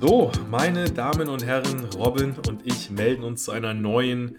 [0.00, 4.36] So, meine Damen und Herren, Robin und ich melden uns zu einer neuen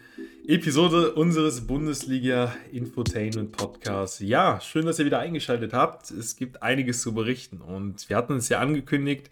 [0.47, 4.19] Episode unseres Bundesliga Infotainment Podcasts.
[4.19, 6.11] Ja, schön, dass ihr wieder eingeschaltet habt.
[6.11, 9.29] Es gibt einiges zu berichten und wir hatten es ja angekündigt.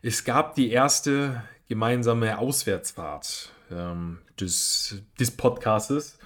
[0.00, 6.18] Es gab die erste gemeinsame Auswärtsfahrt ähm, des, des Podcastes.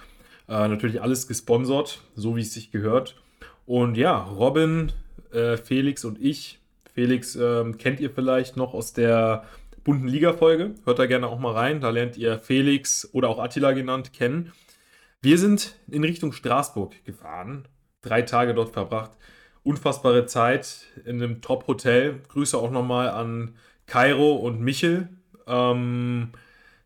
[0.47, 3.21] Äh, natürlich alles gesponsert, so wie es sich gehört.
[3.65, 4.93] Und ja, Robin,
[5.33, 6.59] äh, Felix und ich.
[6.97, 9.43] Felix ähm, kennt ihr vielleicht noch aus der
[9.83, 10.73] bunten Liga-Folge.
[10.83, 11.79] Hört da gerne auch mal rein.
[11.79, 14.51] Da lernt ihr Felix oder auch Attila genannt kennen.
[15.21, 17.67] Wir sind in Richtung Straßburg gefahren.
[18.01, 19.11] Drei Tage dort verbracht.
[19.61, 22.19] Unfassbare Zeit in einem Top-Hotel.
[22.29, 23.53] Grüße auch nochmal an
[23.85, 25.07] Kairo und Michel.
[25.45, 26.31] Ähm,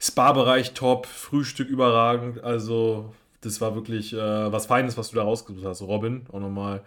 [0.02, 2.44] Spa-Bereich top, Frühstück überragend.
[2.44, 6.26] Also, das war wirklich äh, was Feines, was du da rausgesucht hast, Robin.
[6.34, 6.84] Auch nochmal,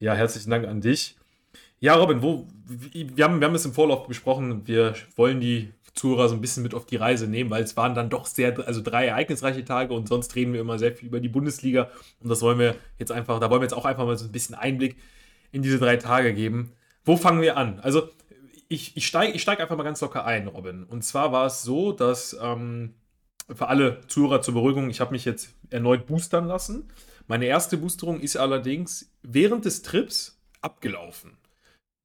[0.00, 1.17] ja, herzlichen Dank an dich.
[1.80, 4.66] Ja, Robin, wo, wir, haben, wir haben es im Vorlauf besprochen.
[4.66, 7.94] Wir wollen die Zuhörer so ein bisschen mit auf die Reise nehmen, weil es waren
[7.94, 11.20] dann doch sehr, also drei ereignisreiche Tage und sonst reden wir immer sehr viel über
[11.20, 11.90] die Bundesliga
[12.20, 14.32] und das wollen wir jetzt einfach, da wollen wir jetzt auch einfach mal so ein
[14.32, 14.96] bisschen Einblick
[15.50, 16.72] in diese drei Tage geben.
[17.04, 17.80] Wo fangen wir an?
[17.80, 18.08] Also
[18.68, 20.84] ich, ich steige ich steig einfach mal ganz locker ein, Robin.
[20.84, 22.94] Und zwar war es so, dass ähm,
[23.52, 26.88] für alle Zuhörer zur Beruhigung, ich habe mich jetzt erneut boostern lassen.
[27.26, 31.38] Meine erste Boosterung ist allerdings während des Trips abgelaufen.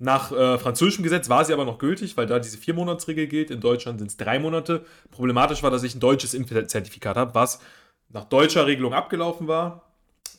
[0.04, 3.50] Nach äh, französischem Gesetz war sie aber noch gültig, weil da diese Viermonatsregel gilt.
[3.50, 4.86] In Deutschland sind es drei Monate.
[5.12, 7.62] Problematisch war, dass ich ein deutsches Impfzertifikat habe, was
[8.10, 9.94] nach deutscher Regelung abgelaufen war.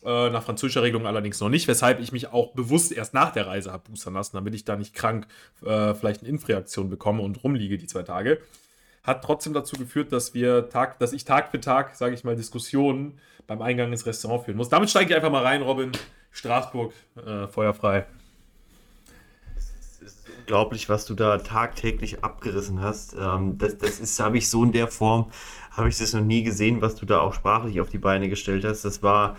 [0.05, 3.47] Äh, nach französischer Regelung allerdings noch nicht, weshalb ich mich auch bewusst erst nach der
[3.47, 5.27] Reise habe boostern lassen, damit ich da nicht krank
[5.65, 8.43] äh, vielleicht eine Impfreaktion bekomme und rumliege die zwei Tage.
[9.03, 12.37] Hat trotzdem dazu geführt, dass wir Tag, dass ich Tag für Tag, sage ich mal,
[12.37, 14.69] Diskussionen beim Eingang ins Restaurant führen muss.
[14.69, 15.91] Damit steige ich einfach mal rein, Robin.
[16.33, 16.93] Straßburg,
[17.25, 18.05] äh, feuerfrei
[20.45, 23.17] unglaublich, was du da tagtäglich abgerissen hast.
[23.19, 25.31] Ähm, das, das ist, habe ich so in der Form,
[25.71, 28.65] habe ich das noch nie gesehen, was du da auch sprachlich auf die Beine gestellt
[28.65, 28.85] hast.
[28.85, 29.37] Das war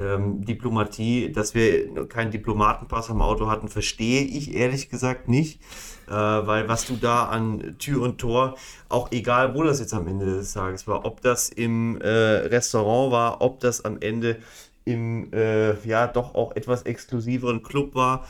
[0.00, 5.60] ähm, Diplomatie, dass wir keinen Diplomatenpass am Auto hatten, verstehe ich ehrlich gesagt nicht.
[6.08, 8.56] Äh, weil was du da an Tür und Tor,
[8.88, 13.12] auch egal wo das jetzt am Ende des Tages war, ob das im äh, Restaurant
[13.12, 14.38] war, ob das am Ende
[14.86, 18.24] im äh, ja doch auch etwas exklusiveren Club war,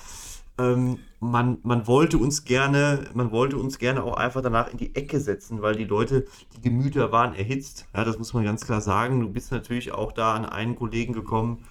[0.58, 4.94] ähm, man, man wollte uns gerne, man wollte uns gerne auch einfach danach in die
[4.94, 7.86] Ecke setzen, weil die Leute, die Gemüter waren erhitzt.
[7.94, 9.20] Ja, das muss man ganz klar sagen.
[9.20, 11.64] Du bist natürlich auch da an einen Kollegen gekommen,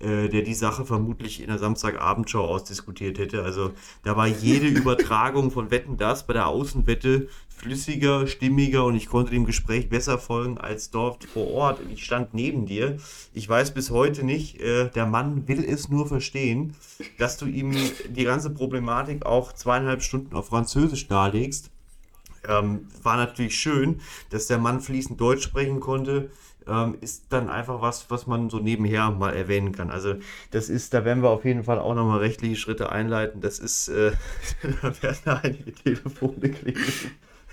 [0.00, 3.42] der die Sache vermutlich in der Samstagabendshow ausdiskutiert hätte.
[3.42, 9.08] Also da war jede Übertragung von Wetten das bei der Außenwette flüssiger, stimmiger und ich
[9.08, 11.80] konnte dem Gespräch besser folgen als dort vor Ort.
[11.90, 12.98] Ich stand neben dir.
[13.32, 16.74] Ich weiß bis heute nicht, äh, der Mann will es nur verstehen,
[17.18, 17.74] dass du ihm
[18.08, 21.70] die ganze Problematik auch zweieinhalb Stunden auf Französisch darlegst.
[22.46, 26.30] Ähm, war natürlich schön, dass der Mann fließend Deutsch sprechen konnte
[26.68, 29.90] ähm, ist dann einfach was, was man so nebenher mal erwähnen kann.
[29.90, 30.14] Also
[30.50, 33.40] das ist, da werden wir auf jeden Fall auch nochmal rechtliche Schritte einleiten.
[33.40, 34.12] Das ist, äh,
[34.82, 36.84] da werden einige Telefone klingeln.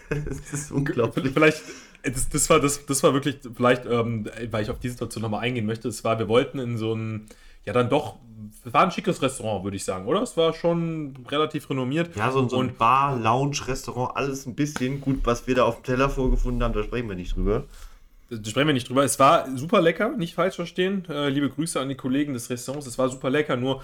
[0.10, 1.32] Das ist unglaublich.
[1.34, 1.62] Vielleicht,
[2.04, 5.42] das, das, war, das, das war wirklich, vielleicht, ähm, weil ich auf die Situation nochmal
[5.42, 7.28] eingehen möchte, es war, wir wollten in so ein,
[7.66, 8.18] ja dann doch,
[8.66, 10.22] es war ein schickes Restaurant, würde ich sagen, oder?
[10.22, 12.16] Es war schon relativ renommiert.
[12.16, 15.78] Ja, so, so ein Bar, Lounge, Restaurant, alles ein bisschen gut, was wir da auf
[15.78, 17.64] dem Teller vorgefunden haben, da sprechen wir nicht drüber
[18.38, 19.04] sprechen wir nicht drüber.
[19.04, 21.06] Es war super lecker, nicht falsch verstehen.
[21.10, 22.88] Äh, liebe Grüße an die Kollegen des Restaurants.
[22.88, 23.82] Es war super lecker, nur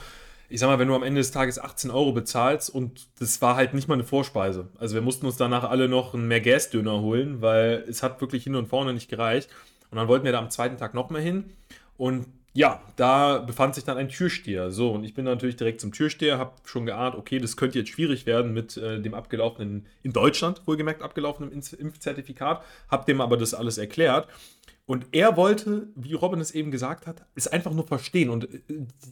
[0.49, 3.55] ich sag mal, wenn du am Ende des Tages 18 Euro bezahlst und das war
[3.55, 4.67] halt nicht mal eine Vorspeise.
[4.79, 8.55] Also wir mussten uns danach alle noch einen Mergas-Döner holen, weil es hat wirklich hin
[8.55, 9.49] und vorne nicht gereicht.
[9.91, 11.51] Und dann wollten wir da am zweiten Tag noch mehr hin.
[11.97, 14.71] Und ja, da befand sich dann ein Türsteher.
[14.71, 17.89] So, und ich bin natürlich direkt zum Türsteher, habe schon geahnt, okay, das könnte jetzt
[17.89, 23.53] schwierig werden mit äh, dem abgelaufenen, in Deutschland wohlgemerkt abgelaufenen Impfzertifikat, habe dem aber das
[23.53, 24.27] alles erklärt.
[24.87, 28.31] Und er wollte, wie Robin es eben gesagt hat, es einfach nur verstehen.
[28.31, 28.59] Und äh,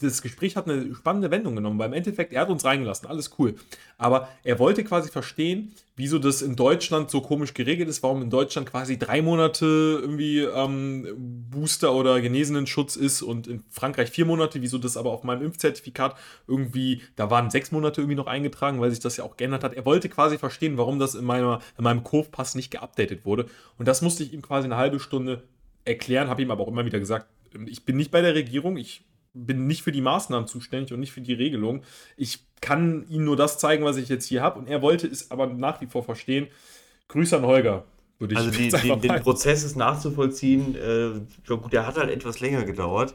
[0.01, 3.35] das Gespräch hat eine spannende Wendung genommen, weil im Endeffekt, er hat uns reingelassen, alles
[3.37, 3.53] cool.
[3.99, 8.29] Aber er wollte quasi verstehen, wieso das in Deutschland so komisch geregelt ist, warum in
[8.29, 11.07] Deutschland quasi drei Monate irgendwie ähm,
[11.49, 16.15] Booster oder Genesenenschutz ist und in Frankreich vier Monate, wieso das aber auf meinem Impfzertifikat
[16.47, 19.73] irgendwie, da waren sechs Monate irgendwie noch eingetragen, weil sich das ja auch geändert hat.
[19.73, 23.47] Er wollte quasi verstehen, warum das in, meiner, in meinem Kurvpass nicht geupdatet wurde.
[23.79, 25.43] Und das musste ich ihm quasi eine halbe Stunde
[25.83, 27.25] erklären, habe ihm aber auch immer wieder gesagt,
[27.65, 29.03] ich bin nicht bei der Regierung, ich
[29.45, 31.83] bin nicht für die Maßnahmen zuständig und nicht für die Regelung.
[32.15, 34.59] Ich kann ihm nur das zeigen, was ich jetzt hier habe.
[34.59, 36.47] Und er wollte es aber nach wie vor verstehen.
[37.07, 37.85] Grüße an Holger.
[38.19, 43.13] also die, den, den, Prozess ist nachzuvollziehen, äh, gut, der hat halt etwas länger gedauert.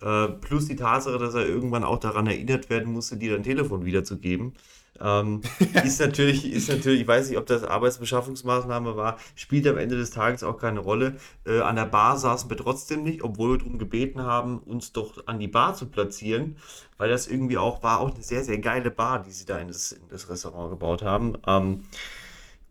[0.00, 3.84] Äh, plus die Tatsache, dass er irgendwann auch daran erinnert werden musste, dir dein Telefon
[3.84, 4.54] wiederzugeben.
[5.00, 5.40] Ähm,
[5.84, 10.10] ist natürlich, ist natürlich, ich weiß nicht, ob das Arbeitsbeschaffungsmaßnahme war, spielt am Ende des
[10.10, 11.16] Tages auch keine Rolle.
[11.46, 15.26] Äh, an der Bar saßen wir trotzdem nicht, obwohl wir darum gebeten haben, uns doch
[15.26, 16.56] an die Bar zu platzieren,
[16.98, 19.68] weil das irgendwie auch war auch eine sehr, sehr geile Bar, die sie da in
[19.68, 21.34] das, in das Restaurant gebaut haben.
[21.46, 21.82] Ähm,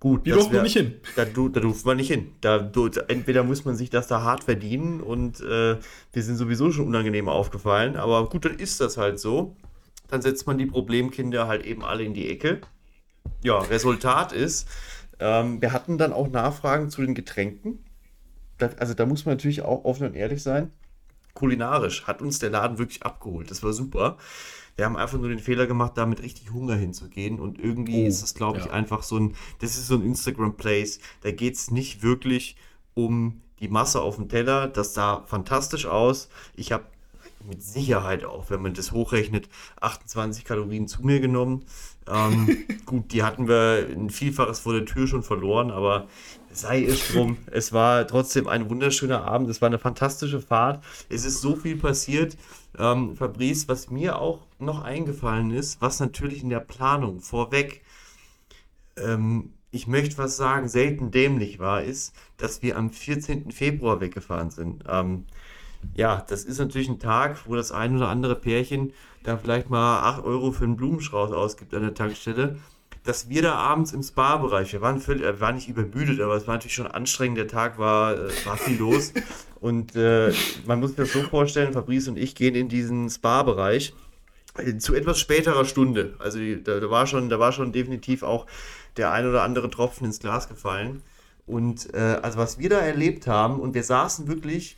[0.01, 0.95] Gut, wir durften nicht hin.
[1.15, 2.31] Da, da durften wir nicht hin.
[2.41, 2.71] Da,
[3.07, 5.77] entweder muss man sich das da hart verdienen und äh,
[6.11, 9.55] wir sind sowieso schon unangenehm aufgefallen, aber gut, dann ist das halt so
[10.11, 12.61] dann setzt man die Problemkinder halt eben alle in die Ecke.
[13.43, 14.67] Ja, Resultat ist,
[15.19, 17.83] ähm, wir hatten dann auch Nachfragen zu den Getränken.
[18.57, 20.71] Das, also da muss man natürlich auch offen und ehrlich sein.
[21.33, 23.49] Kulinarisch hat uns der Laden wirklich abgeholt.
[23.49, 24.17] Das war super.
[24.75, 27.39] Wir haben einfach nur den Fehler gemacht, da mit richtig Hunger hinzugehen.
[27.39, 28.71] Und irgendwie oh, ist es, glaube ich, ja.
[28.71, 30.99] einfach so ein, das ist so ein Instagram-Place.
[31.21, 32.57] Da geht es nicht wirklich
[32.93, 34.67] um die Masse auf dem Teller.
[34.67, 36.29] Das sah fantastisch aus.
[36.55, 36.85] Ich habe
[37.45, 39.49] mit Sicherheit auch, wenn man das hochrechnet,
[39.79, 41.65] 28 Kalorien zu mir genommen.
[42.07, 46.07] Ähm, gut, die hatten wir ein Vielfaches vor der Tür schon verloren, aber
[46.51, 47.37] sei es drum.
[47.51, 49.49] Es war trotzdem ein wunderschöner Abend.
[49.49, 50.83] Es war eine fantastische Fahrt.
[51.09, 52.37] Es ist so viel passiert.
[52.77, 57.83] Ähm, Fabrice, was mir auch noch eingefallen ist, was natürlich in der Planung vorweg,
[58.97, 63.51] ähm, ich möchte was sagen, selten dämlich war, ist, dass wir am 14.
[63.51, 64.83] Februar weggefahren sind.
[64.87, 65.25] Ähm,
[65.95, 68.93] ja, das ist natürlich ein Tag, wo das ein oder andere Pärchen
[69.23, 72.57] da vielleicht mal 8 Euro für einen Blumenstrauß ausgibt an der Tankstelle.
[73.03, 76.45] Dass wir da abends im Spa-Bereich, wir waren, völlig, wir waren nicht übermüdet, aber es
[76.45, 79.13] war natürlich schon anstrengend, der Tag war, äh, war viel los.
[79.59, 80.31] Und äh,
[80.65, 83.93] man muss sich das so vorstellen, Fabrice und ich gehen in diesen Spa-Bereich
[84.57, 86.13] äh, zu etwas späterer Stunde.
[86.19, 88.45] Also da, da, war schon, da war schon definitiv auch
[88.97, 91.01] der ein oder andere Tropfen ins Glas gefallen.
[91.47, 94.77] Und äh, also was wir da erlebt haben, und wir saßen wirklich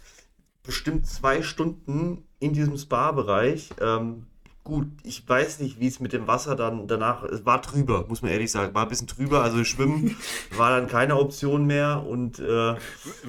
[0.64, 3.70] bestimmt zwei Stunden in diesem Spa-Bereich.
[3.82, 4.28] Ähm,
[4.64, 8.22] gut, ich weiß nicht, wie es mit dem Wasser dann danach, es war trüber, muss
[8.22, 10.16] man ehrlich sagen, war ein bisschen trüber, also Schwimmen
[10.58, 12.76] war dann keine Option mehr und äh,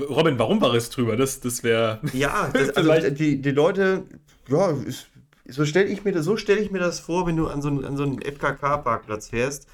[0.09, 1.17] Robin, warum war es trüber?
[1.17, 4.05] Das, das wäre ja, das, also die, die Leute,
[4.49, 5.09] ja, ist,
[5.47, 7.69] so stelle ich mir das, so stelle ich mir das vor, wenn du an so,
[7.69, 9.67] einen, an so einen FKK-Parkplatz fährst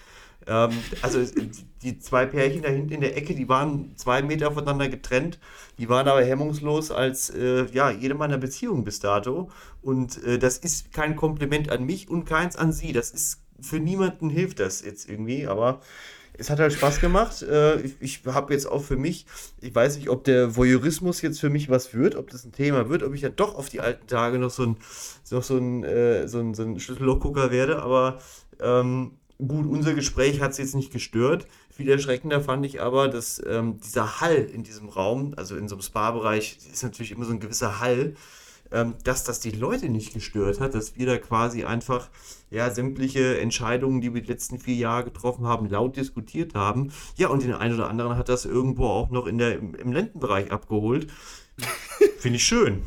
[0.46, 0.70] ähm,
[1.02, 1.20] also
[1.82, 5.38] die zwei Pärchen da hinten in der Ecke, die waren zwei Meter voneinander getrennt.
[5.78, 9.50] Die waren aber hemmungslos als äh, ja, jede meiner Beziehungen bis dato.
[9.82, 12.92] Und äh, das ist kein Kompliment an mich und keins an sie.
[12.92, 15.80] Das ist für niemanden hilft das jetzt irgendwie, aber
[16.34, 17.42] es hat halt Spaß gemacht.
[17.42, 19.26] Äh, ich, ich habe jetzt auch für mich,
[19.60, 22.88] ich weiß nicht, ob der Voyeurismus jetzt für mich was wird, ob das ein Thema
[22.88, 24.76] wird, ob ich ja doch auf die alten Tage noch so ein,
[25.30, 28.18] noch so ein, äh, so ein, so ein Schlüssellochgucker werde, aber
[28.60, 29.12] ähm,
[29.46, 31.46] Gut, unser Gespräch hat es jetzt nicht gestört.
[31.70, 35.76] Viel erschreckender fand ich aber, dass ähm, dieser Hall in diesem Raum, also in so
[35.76, 38.14] einem Spa-Bereich, ist natürlich immer so ein gewisser Hall,
[38.72, 42.08] ähm, dass das die Leute nicht gestört hat, dass wir da quasi einfach
[42.50, 46.92] ja, sämtliche Entscheidungen, die wir die letzten vier Jahre getroffen haben, laut diskutiert haben.
[47.16, 49.92] Ja, und den einen oder anderen hat das irgendwo auch noch in der, im, im
[49.92, 51.08] Lendenbereich abgeholt.
[52.18, 52.82] Finde ich schön.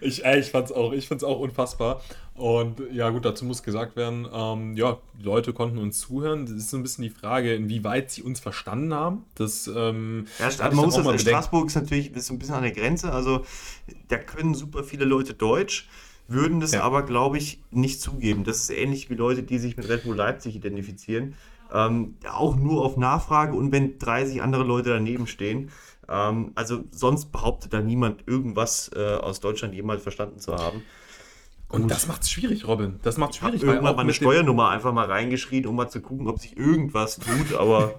[0.00, 2.02] Ich, äh, ich fand's auch, ich fand's auch unfassbar.
[2.38, 6.46] Und ja, gut, dazu muss gesagt werden, ähm, ja, die Leute konnten uns zuhören.
[6.46, 9.24] Das ist so ein bisschen die Frage, inwieweit sie uns verstanden haben.
[9.34, 13.12] Das, ähm, ja, man muss das, Straßburg ist natürlich ist ein bisschen an der Grenze.
[13.12, 13.44] Also,
[14.06, 15.88] da können super viele Leute Deutsch,
[16.28, 16.82] würden das ja.
[16.82, 18.44] aber, glaube ich, nicht zugeben.
[18.44, 21.34] Das ist ähnlich wie Leute, die sich mit Red Bull Leipzig identifizieren.
[21.74, 25.70] Ähm, auch nur auf Nachfrage und wenn 30 andere Leute daneben stehen.
[26.08, 30.84] Ähm, also sonst behauptet da niemand irgendwas äh, aus Deutschland jemals verstanden zu haben.
[31.68, 32.98] Und, das macht es schwierig, Robin.
[33.02, 33.56] Das macht es schwierig.
[33.56, 37.18] Ich habe irgendwann meine Steuernummer einfach mal reingeschrien, um mal zu gucken, ob sich irgendwas
[37.18, 37.94] tut, aber.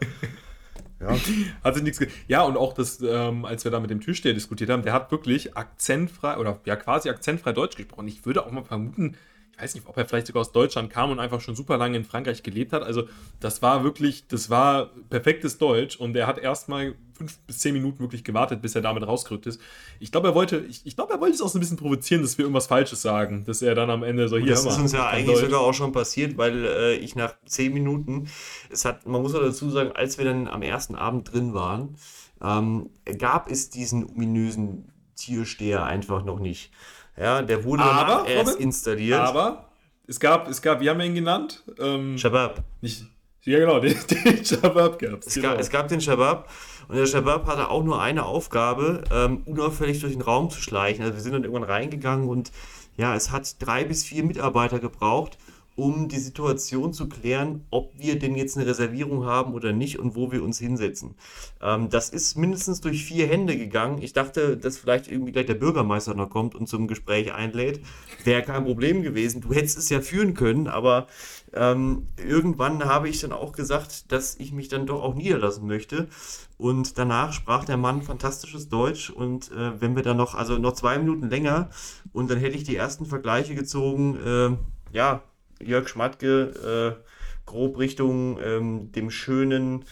[0.99, 1.15] ja.
[1.63, 1.99] Hat sich nichts.
[2.27, 5.11] Ja, und auch das, ähm, als wir da mit dem Türsteher diskutiert haben, der hat
[5.11, 8.07] wirklich akzentfrei oder ja quasi akzentfrei Deutsch gesprochen.
[8.07, 9.15] Ich würde auch mal vermuten,
[9.59, 12.05] weiß nicht, ob er vielleicht sogar aus Deutschland kam und einfach schon super lange in
[12.05, 12.83] Frankreich gelebt hat.
[12.83, 13.03] Also
[13.39, 17.99] das war wirklich, das war perfektes Deutsch und er hat erstmal fünf bis zehn Minuten
[17.99, 19.59] wirklich gewartet, bis er damit rausgerückt ist.
[19.99, 22.21] Ich glaube, er wollte, ich, ich glaube, er wollte es auch so ein bisschen provozieren,
[22.21, 24.51] dass wir irgendwas Falsches sagen, dass er dann am Ende so hier.
[24.51, 25.45] Das ist uns ja eigentlich Deutsch.
[25.45, 28.29] sogar auch schon passiert, weil äh, ich nach zehn Minuten,
[28.69, 31.97] es hat, man muss auch dazu sagen, als wir dann am ersten Abend drin waren,
[32.41, 36.71] ähm, gab es diesen ominösen Tiersteher einfach noch nicht.
[37.19, 39.19] Ja, der wurde aber, erst Robin, installiert.
[39.19, 39.65] Aber
[40.07, 41.63] es gab, es gab, wie haben wir ihn genannt?
[41.77, 42.63] Ähm, Shabab.
[42.81, 43.05] Nicht,
[43.43, 43.95] ja, genau, den,
[44.25, 45.33] den Shabab gab es.
[45.33, 45.49] Genau.
[45.49, 46.49] Gab, es gab den Shabab
[46.87, 51.03] und der Shabab hatte auch nur eine Aufgabe, ähm, unauffällig durch den Raum zu schleichen.
[51.03, 52.51] Also wir sind dann irgendwann reingegangen und
[52.95, 55.37] ja, es hat drei bis vier Mitarbeiter gebraucht,
[55.79, 60.13] um die Situation zu klären, ob wir denn jetzt eine Reservierung haben oder nicht und
[60.13, 61.15] wo wir uns hinsetzen.
[61.61, 64.01] Ähm, das ist mindestens durch vier Hände gegangen.
[64.01, 67.79] Ich dachte, dass vielleicht irgendwie gleich der Bürgermeister noch kommt und zum Gespräch einlädt.
[68.25, 69.39] Wäre kein Problem gewesen.
[69.39, 71.07] Du hättest es ja führen können, aber
[71.53, 76.09] ähm, irgendwann habe ich dann auch gesagt, dass ich mich dann doch auch niederlassen möchte.
[76.57, 79.11] Und danach sprach der Mann fantastisches Deutsch.
[79.11, 81.69] Und äh, wenn wir dann noch, also noch zwei Minuten länger,
[82.11, 84.57] und dann hätte ich die ersten Vergleiche gezogen, äh,
[84.91, 85.23] ja,
[85.61, 87.09] Jörg Schmatke, äh,
[87.45, 89.85] grob Richtung ähm, dem schönen,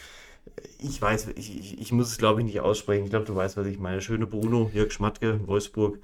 [0.79, 3.57] ich weiß, ich, ich, ich muss es glaube ich nicht aussprechen, ich glaube, du weißt,
[3.57, 4.01] was ich meine.
[4.01, 5.99] Schöne Bruno, Jörg Schmatke, Wolfsburg.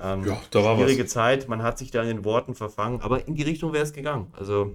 [0.00, 1.10] Ähm, ja, da war schwierige was.
[1.10, 3.92] Zeit, man hat sich da in den Worten verfangen, aber in die Richtung wäre es
[3.92, 4.28] gegangen.
[4.32, 4.74] Also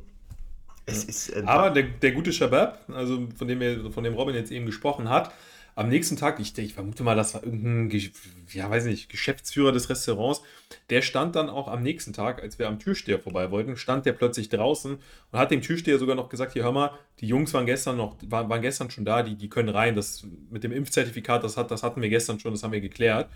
[0.85, 1.09] es ja.
[1.09, 1.29] ist.
[1.29, 4.65] Äh, aber der, der gute Shabab, also von dem, wir, von dem Robin jetzt eben
[4.65, 5.31] gesprochen hat,
[5.75, 8.11] am nächsten Tag, ich, ich vermute mal, das war irgendein,
[8.53, 10.41] ja, weiß nicht, Geschäftsführer des Restaurants,
[10.89, 14.13] der stand dann auch am nächsten Tag, als wir am Türsteher vorbei wollten, stand der
[14.13, 17.65] plötzlich draußen und hat dem Türsteher sogar noch gesagt, hier hör mal, die Jungs waren
[17.65, 21.43] gestern noch, waren, waren gestern schon da, die, die können rein, das mit dem Impfzertifikat,
[21.43, 23.29] das, hat, das hatten wir gestern schon, das haben wir geklärt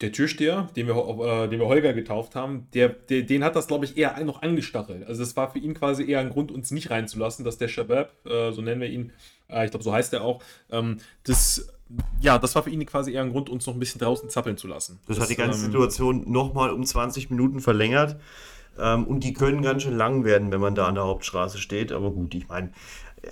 [0.00, 3.68] der Türsteher, den wir, äh, den wir Holger getauft haben, der, der, den hat das,
[3.68, 5.06] glaube ich, eher noch angestachelt.
[5.06, 8.12] Also es war für ihn quasi eher ein Grund, uns nicht reinzulassen, dass der Shabab,
[8.26, 9.12] äh, so nennen wir ihn,
[9.48, 11.68] äh, ich glaube, so heißt er auch, ähm, das,
[12.20, 14.56] ja, das war für ihn quasi eher ein Grund, uns noch ein bisschen draußen zappeln
[14.56, 14.98] zu lassen.
[15.06, 18.16] Das, das hat die ganze ähm, Situation nochmal um 20 Minuten verlängert.
[18.78, 21.92] Ähm, und die können ganz schön lang werden, wenn man da an der Hauptstraße steht.
[21.92, 22.72] Aber gut, ich meine,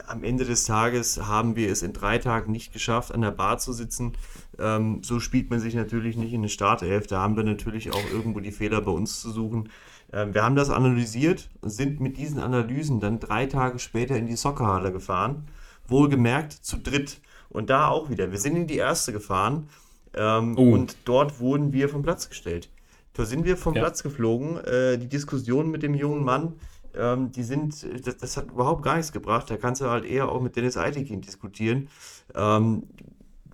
[0.06, 3.58] am Ende des Tages haben wir es in drei Tagen nicht geschafft, an der Bar
[3.58, 4.12] zu sitzen.
[4.58, 7.06] Ähm, so spielt man sich natürlich nicht in eine Startelf.
[7.06, 9.68] Da haben wir natürlich auch irgendwo die Fehler bei uns zu suchen.
[10.12, 14.26] Ähm, wir haben das analysiert und sind mit diesen Analysen dann drei Tage später in
[14.26, 15.48] die Soccerhalle gefahren.
[15.88, 17.20] Wohlgemerkt zu dritt.
[17.48, 18.30] Und da auch wieder.
[18.30, 19.68] Wir sind in die erste gefahren
[20.14, 20.72] ähm, oh.
[20.72, 22.70] und dort wurden wir vom Platz gestellt.
[23.14, 23.82] Da sind wir vom ja.
[23.82, 24.56] Platz geflogen.
[24.64, 26.54] Äh, die Diskussion mit dem jungen Mann,
[26.94, 29.50] ähm, die sind, das, das, hat überhaupt gar nichts gebracht.
[29.50, 31.88] Da kannst du halt eher auch mit Dennis Eitekin diskutieren.
[32.34, 32.84] Ähm,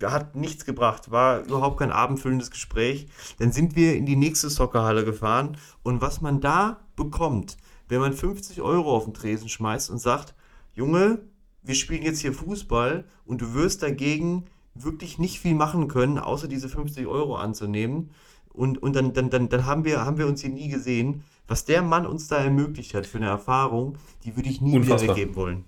[0.01, 3.07] hat nichts gebracht, war überhaupt kein abendfüllendes Gespräch.
[3.37, 7.57] Dann sind wir in die nächste Soccerhalle gefahren und was man da bekommt,
[7.89, 10.35] wenn man 50 Euro auf den Tresen schmeißt und sagt,
[10.73, 11.19] Junge,
[11.63, 16.47] wir spielen jetzt hier Fußball und du wirst dagegen wirklich nicht viel machen können, außer
[16.47, 18.11] diese 50 Euro anzunehmen.
[18.53, 21.23] Und, und dann, dann, dann, dann haben, wir, haben wir uns hier nie gesehen.
[21.49, 25.01] Was der Mann uns da ermöglicht hat für eine Erfahrung, die würde ich nie Unfassbar.
[25.01, 25.65] wieder weggeben wollen.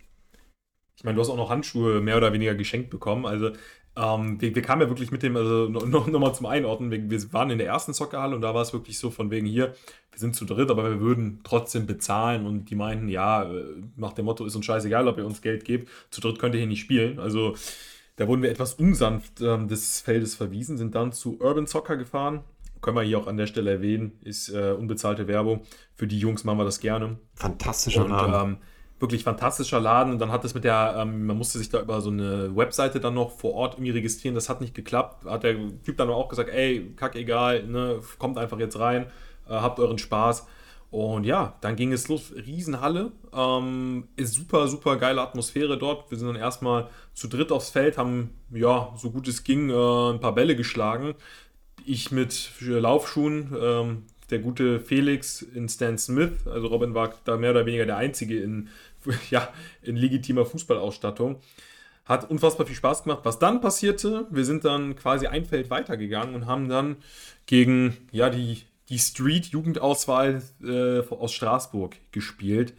[0.95, 3.25] Ich meine, du hast auch noch Handschuhe mehr oder weniger geschenkt bekommen.
[3.25, 3.49] Also
[3.95, 7.33] ähm, wir, wir, kamen ja wirklich mit dem, also noch, noch zum Einordnen, wir, wir,
[7.33, 9.73] waren in der ersten Soccerhalle und da war es wirklich so von wegen hier,
[10.11, 13.63] wir sind zu dritt, aber wir würden trotzdem bezahlen und die meinten, ja, äh,
[13.97, 16.59] nach dem Motto ist uns scheißegal, ob ihr uns Geld gebt, zu dritt könnt ihr
[16.59, 17.19] hier nicht spielen.
[17.19, 17.55] Also
[18.15, 22.43] da wurden wir etwas unsanft ähm, des Feldes verwiesen, sind dann zu Urban Soccer gefahren.
[22.81, 25.61] Können wir hier auch an der Stelle erwähnen, ist äh, unbezahlte Werbung.
[25.95, 27.17] Für die Jungs machen wir das gerne.
[27.35, 28.37] Fantastischer Name.
[28.37, 28.57] Ähm,
[28.99, 30.13] wirklich fantastischer Laden.
[30.13, 32.99] Und dann hat es mit der, ähm, man musste sich da über so eine Webseite
[32.99, 34.35] dann noch vor Ort irgendwie registrieren.
[34.35, 35.25] Das hat nicht geklappt.
[35.25, 39.07] Hat der Typ dann auch gesagt, ey, kack egal, ne, kommt einfach jetzt rein,
[39.47, 40.47] äh, habt euren Spaß.
[40.91, 42.33] Und ja, dann ging es los.
[42.35, 43.13] Riesenhalle.
[43.33, 46.11] Ähm, ist super, super geile Atmosphäre dort.
[46.11, 50.09] Wir sind dann erstmal zu dritt aufs Feld, haben, ja, so gut es ging, äh,
[50.11, 51.15] ein paar Bälle geschlagen.
[51.85, 56.47] Ich mit Laufschuhen, ähm, der gute Felix in Stan Smith.
[56.47, 58.69] Also Robin war da mehr oder weniger der Einzige in
[59.29, 59.49] ja,
[59.81, 61.39] in legitimer Fußballausstattung.
[62.05, 63.21] Hat unfassbar viel Spaß gemacht.
[63.23, 66.97] Was dann passierte, wir sind dann quasi ein Feld weitergegangen und haben dann
[67.45, 72.73] gegen ja, die, die Street-Jugendauswahl äh, aus Straßburg gespielt.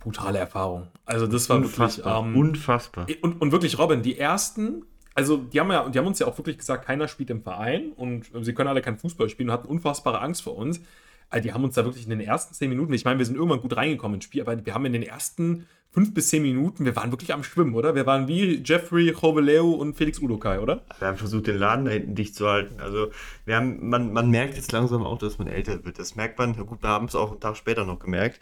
[0.00, 0.88] Brutale Erfahrung.
[1.04, 3.06] Also das war unfassbar, wirklich ähm, unfassbar.
[3.20, 4.84] Und, und wirklich, Robin, die ersten,
[5.14, 7.92] also die haben ja, die haben uns ja auch wirklich gesagt, keiner spielt im Verein
[7.92, 10.80] und sie können alle kein Fußball spielen und hatten unfassbare Angst vor uns.
[11.28, 13.36] Also die haben uns da wirklich in den ersten zehn Minuten, ich meine, wir sind
[13.36, 16.86] irgendwann gut reingekommen ins Spiel, aber wir haben in den ersten fünf bis zehn Minuten,
[16.86, 17.94] wir waren wirklich am Schwimmen, oder?
[17.94, 20.82] Wir waren wie Jeffrey Choveleo und Felix Udokai, oder?
[20.98, 22.80] Wir haben versucht, den Laden da hinten dicht zu halten.
[22.80, 23.10] Also
[23.44, 25.98] wir haben, man, man merkt jetzt langsam auch, dass man älter wird.
[25.98, 28.40] Das merkt man, gut, wir haben es auch einen Tag später noch gemerkt.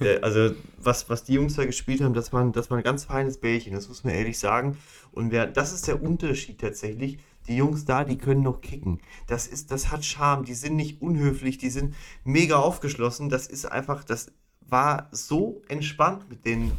[0.00, 3.04] Äh, also was, was die Jungs da gespielt haben, das war, das war ein ganz
[3.04, 4.76] feines Bällchen, das muss man ehrlich sagen.
[5.12, 7.18] Und wer, das ist der Unterschied tatsächlich
[7.48, 9.00] die Jungs da, die können noch kicken.
[9.26, 10.44] Das ist, das hat Charme.
[10.44, 11.94] Die sind nicht unhöflich, die sind
[12.24, 13.30] mega aufgeschlossen.
[13.30, 14.30] Das ist einfach, das
[14.68, 16.70] war so entspannt mit den,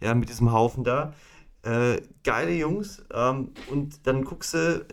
[0.00, 1.12] äh, ja, mit diesem Haufen da.
[1.62, 3.02] Äh, geile Jungs.
[3.12, 4.86] Ähm, und dann guckst du,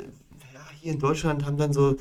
[0.53, 1.97] ja, hier in Deutschland haben dann so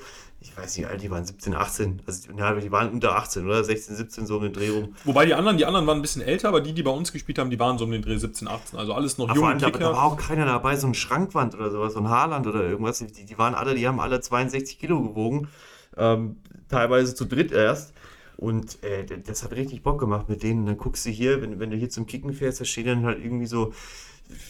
[0.47, 2.03] ich weiß nicht, die waren 17, 18.
[2.07, 3.65] Also ja, die waren unter 18, oder?
[3.65, 4.95] 16, 17, so um den Dreh rum.
[5.05, 7.39] Wobei die anderen, die anderen waren ein bisschen älter, aber die, die bei uns gespielt
[7.39, 8.79] haben, die waren so um den Dreh 17, 18.
[8.79, 9.79] Also alles noch junge Kicker.
[9.79, 12.99] Da war auch keiner dabei, so ein Schrankwand oder sowas, so ein Haarland oder irgendwas.
[12.99, 15.49] Die, die waren alle, die haben alle 62 Kilo gewogen.
[15.97, 16.37] Ähm,
[16.69, 17.93] teilweise zu dritt erst.
[18.37, 20.61] Und äh, das hat richtig Bock gemacht mit denen.
[20.61, 23.05] Und dann guckst du hier, wenn, wenn du hier zum Kicken fährst, da stehen dann
[23.05, 23.73] halt irgendwie so,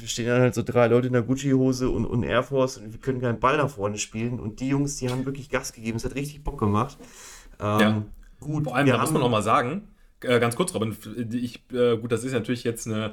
[0.04, 3.00] stehen dann halt so drei Leute in der Gucci-Hose und, und Air Force und wir
[3.00, 4.40] können keinen Ball nach vorne spielen.
[4.40, 5.98] Und die Jungs, die haben wirklich Gas gegeben.
[5.98, 6.98] Es hat richtig Bock gemacht.
[7.60, 8.02] Ähm, ja.
[8.40, 9.88] Gut, Vor allem, da muss man auch mal sagen,
[10.22, 10.96] äh, ganz kurz, Robin,
[11.32, 13.12] ich, äh, gut, das ist natürlich jetzt eine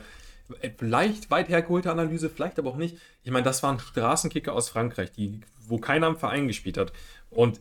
[0.77, 2.97] vielleicht weit hergeholte Analyse, vielleicht aber auch nicht.
[3.23, 6.91] Ich meine, das waren Straßenkicker aus Frankreich, die, wo keiner im Verein gespielt hat.
[7.29, 7.59] Und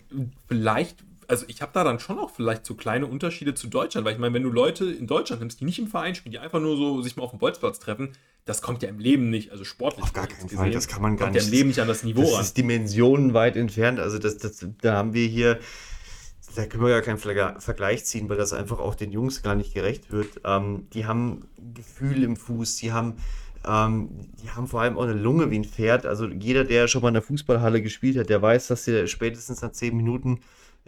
[0.49, 4.14] vielleicht, also ich habe da dann schon auch vielleicht so kleine Unterschiede zu Deutschland, weil
[4.14, 6.61] ich meine, wenn du Leute in Deutschland nimmst, die nicht im Verein spielen, die einfach
[6.61, 8.12] nur so sich mal auf dem Bolzplatz treffen,
[8.45, 10.02] das kommt ja im Leben nicht, also sportlich.
[10.02, 11.45] Auf gar keinen Fall, das kann man gar kommt nicht.
[11.45, 12.38] ja im Leben nicht an das Niveau das ran.
[12.38, 15.59] Das ist Dimensionen weit entfernt, also das, das, da haben wir hier
[16.55, 19.75] da können wir ja keinen Vergleich ziehen, weil das einfach auch den Jungs gar nicht
[19.75, 20.41] gerecht wird.
[20.45, 23.14] Ähm, die haben Gefühl im Fuß, die haben,
[23.67, 24.11] ähm,
[24.43, 26.05] die haben vor allem auch eine Lunge wie ein Pferd.
[26.05, 29.62] Also jeder, der schon mal in der Fußballhalle gespielt hat, der weiß, dass dir spätestens
[29.62, 30.41] nach zehn Minuten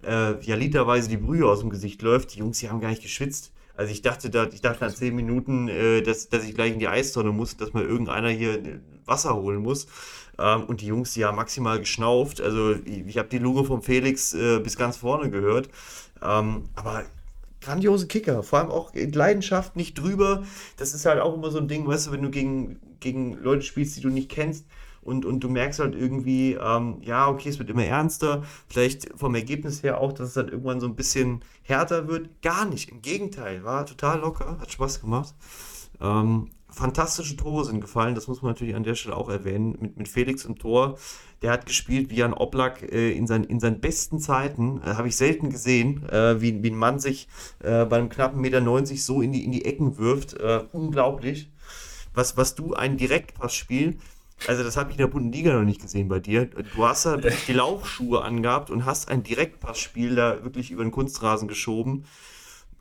[0.03, 2.35] äh, ja literweise die Brühe aus dem Gesicht läuft.
[2.35, 3.53] Die Jungs, die haben gar nicht geschwitzt.
[3.77, 6.79] Also ich dachte, da, ich dachte nach zehn Minuten, äh, dass, dass ich gleich in
[6.79, 9.87] die Eistonne muss, dass mal irgendeiner hier Wasser holen muss.
[10.39, 12.41] Ähm, und die Jungs, die haben maximal geschnauft.
[12.41, 15.69] Also ich, ich habe die Lunge von Felix äh, bis ganz vorne gehört.
[16.23, 17.05] Ähm, aber
[17.61, 20.45] grandiose Kicker, vor allem auch in Leidenschaft, nicht drüber.
[20.77, 23.63] Das ist halt auch immer so ein Ding, weißt du, wenn du gegen, gegen Leute
[23.63, 24.67] spielst, die du nicht kennst.
[25.04, 28.42] Und, und du merkst halt irgendwie, ähm, ja, okay, es wird immer ernster.
[28.68, 32.42] Vielleicht vom Ergebnis her auch, dass es dann irgendwann so ein bisschen härter wird.
[32.42, 32.90] Gar nicht.
[32.90, 35.34] Im Gegenteil, war total locker, hat Spaß gemacht.
[36.00, 39.96] Ähm, fantastische Tore sind gefallen, das muss man natürlich an der Stelle auch erwähnen, mit,
[39.96, 40.99] mit Felix im Tor.
[41.42, 44.80] Der hat gespielt wie Jan Oblak äh, in, sein, in seinen besten Zeiten.
[44.82, 47.28] Äh, Habe ich selten gesehen, äh, wie, wie ein Mann sich
[47.61, 50.34] äh, bei einem knappen Meter 90 so in die, in die Ecken wirft.
[50.34, 51.50] Äh, unglaublich.
[52.12, 53.99] Was, was du ein Direktpassspiel,
[54.47, 56.47] also das habe ich in der Bundesliga noch nicht gesehen bei dir.
[56.47, 61.49] Du hast da die Laufschuhe angehabt und hast ein Direktpassspiel da wirklich über den Kunstrasen
[61.49, 62.05] geschoben.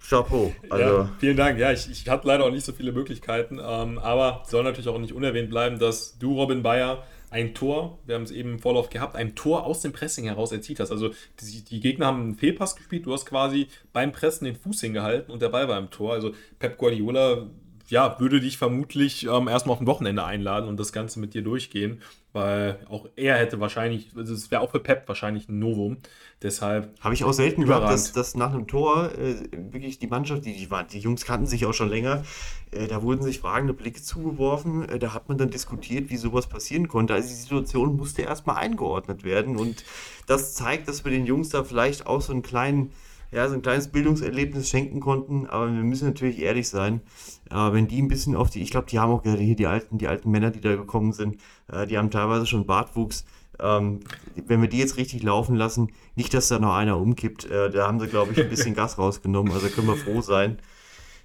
[0.07, 0.53] Chapeau.
[0.69, 0.83] Also.
[0.83, 1.57] Ja, vielen Dank.
[1.59, 4.99] Ja, ich, ich hatte leider auch nicht so viele Möglichkeiten, ähm, aber soll natürlich auch
[4.99, 8.89] nicht unerwähnt bleiben, dass du, Robin Bayer, ein Tor, wir haben es eben im Vorlauf
[8.91, 10.91] gehabt, ein Tor aus dem Pressing heraus erzielt hast.
[10.91, 11.09] Also
[11.41, 15.31] die, die, Gegner haben einen Fehlpass gespielt, du hast quasi beim Pressen den Fuß hingehalten
[15.31, 16.13] und der Ball war im Tor.
[16.13, 17.47] Also Pep Guardiola
[17.89, 21.41] ja, würde dich vermutlich ähm, erstmal auf ein Wochenende einladen und das Ganze mit dir
[21.41, 25.97] durchgehen, weil auch er hätte wahrscheinlich, also es wäre auch für Pep wahrscheinlich ein Novum.
[26.41, 26.89] Deshalb.
[27.01, 30.53] Habe ich auch selten gehört, dass, dass nach einem Tor äh, wirklich die Mannschaft, die,
[30.55, 32.23] die, war, die Jungs kannten sich auch schon länger,
[32.71, 34.87] äh, da wurden sich fragende Blicke zugeworfen.
[34.87, 37.13] Äh, da hat man dann diskutiert, wie sowas passieren konnte.
[37.13, 39.83] Also die Situation musste erstmal eingeordnet werden und
[40.25, 42.91] das zeigt, dass wir den Jungs da vielleicht auch so einen kleinen
[43.33, 47.01] ja, so ein kleines Bildungserlebnis schenken konnten, aber wir müssen natürlich ehrlich sein,
[47.49, 49.67] äh, wenn die ein bisschen auf die, ich glaube, die haben auch gerade hier die
[49.67, 51.37] alten, die alten Männer, die da gekommen sind,
[51.71, 53.25] äh, die haben teilweise schon Bartwuchs.
[53.59, 53.99] Ähm,
[54.47, 57.87] wenn wir die jetzt richtig laufen lassen, nicht, dass da noch einer umkippt, äh, da
[57.87, 60.59] haben sie, glaube ich, ein bisschen Gas rausgenommen, also können wir froh sein.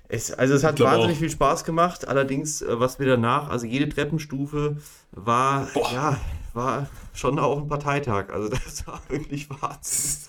[0.08, 1.20] Es, also es hat wahnsinnig auch.
[1.20, 4.78] viel Spaß gemacht, allerdings, äh, was wir danach, also jede Treppenstufe
[5.12, 5.92] war, Boah.
[5.92, 6.20] ja,
[6.58, 10.28] war schon auch ein Parteitag, also das war wirklich Wahnsinn.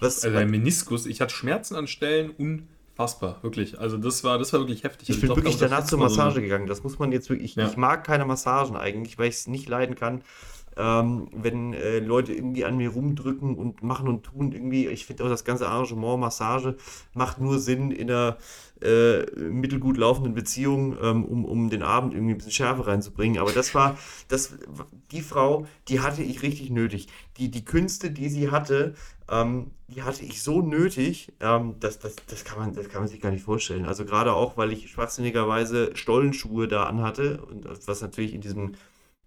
[0.00, 3.78] Was, also ein Meniskus, ich hatte Schmerzen an Stellen unfassbar, wirklich.
[3.78, 5.10] Also das war, das war wirklich heftig.
[5.10, 6.66] Ich also bin ich wirklich danach zur Massage so gegangen.
[6.66, 7.56] Das muss man jetzt wirklich.
[7.56, 7.66] Ja.
[7.66, 10.22] Ich mag keine Massagen eigentlich, weil ich es nicht leiden kann.
[10.76, 15.24] Ähm, wenn äh, Leute irgendwie an mir rumdrücken und machen und tun, irgendwie, ich finde
[15.24, 16.76] auch das ganze Arrangement, Massage
[17.12, 18.38] macht nur Sinn in einer
[18.82, 23.38] äh, mittelgut laufenden Beziehung, ähm, um, um den Abend irgendwie ein bisschen Schärfe reinzubringen.
[23.38, 23.96] Aber das war,
[24.28, 24.54] das,
[25.10, 27.08] die Frau, die hatte ich richtig nötig.
[27.38, 28.94] Die, die Künste, die sie hatte,
[29.30, 33.08] ähm, die hatte ich so nötig, ähm, das, das, das, kann man, das kann man
[33.08, 33.86] sich gar nicht vorstellen.
[33.86, 38.72] Also gerade auch, weil ich schwachsinnigerweise Stollenschuhe da anhatte und was natürlich in diesem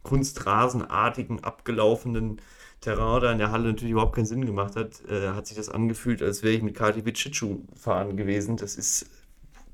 [0.07, 2.41] kunstrasenartigen, abgelaufenen
[2.81, 5.69] Terrain da in der Halle natürlich überhaupt keinen Sinn gemacht hat, äh, hat sich das
[5.69, 8.57] angefühlt, als wäre ich mit Kati Witschitschuh fahren gewesen.
[8.57, 9.09] Das ist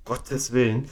[0.05, 0.89] Gottes Willen.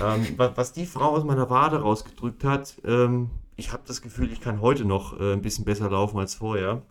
[0.00, 4.30] Ähm, was, was, die Frau aus meiner Wade rausgedrückt hat, ähm, ich habe das Gefühl,
[4.32, 6.82] ich kann heute noch äh, ein bisschen besser laufen als vorher.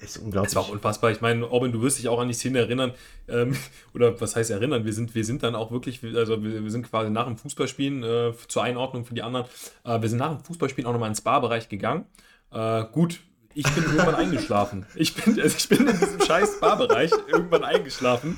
[0.00, 0.52] Das ist unglaublich.
[0.52, 1.10] Das war auch unfassbar.
[1.10, 2.92] Ich meine, Robin, du wirst dich auch an die Szene erinnern.
[3.28, 3.56] Ähm,
[3.94, 4.84] oder was heißt erinnern?
[4.84, 8.02] Wir sind, wir sind dann auch wirklich, also wir, wir sind quasi nach dem Fußballspielen,
[8.02, 9.46] äh, zur Einordnung für die anderen,
[9.84, 12.06] äh, wir sind nach dem Fußballspielen auch nochmal ins Barbereich gegangen.
[12.50, 13.20] Äh, gut,
[13.56, 14.84] ich bin irgendwann eingeschlafen.
[14.94, 18.36] Ich bin, also ich bin in diesem scheiß Barbereich irgendwann eingeschlafen.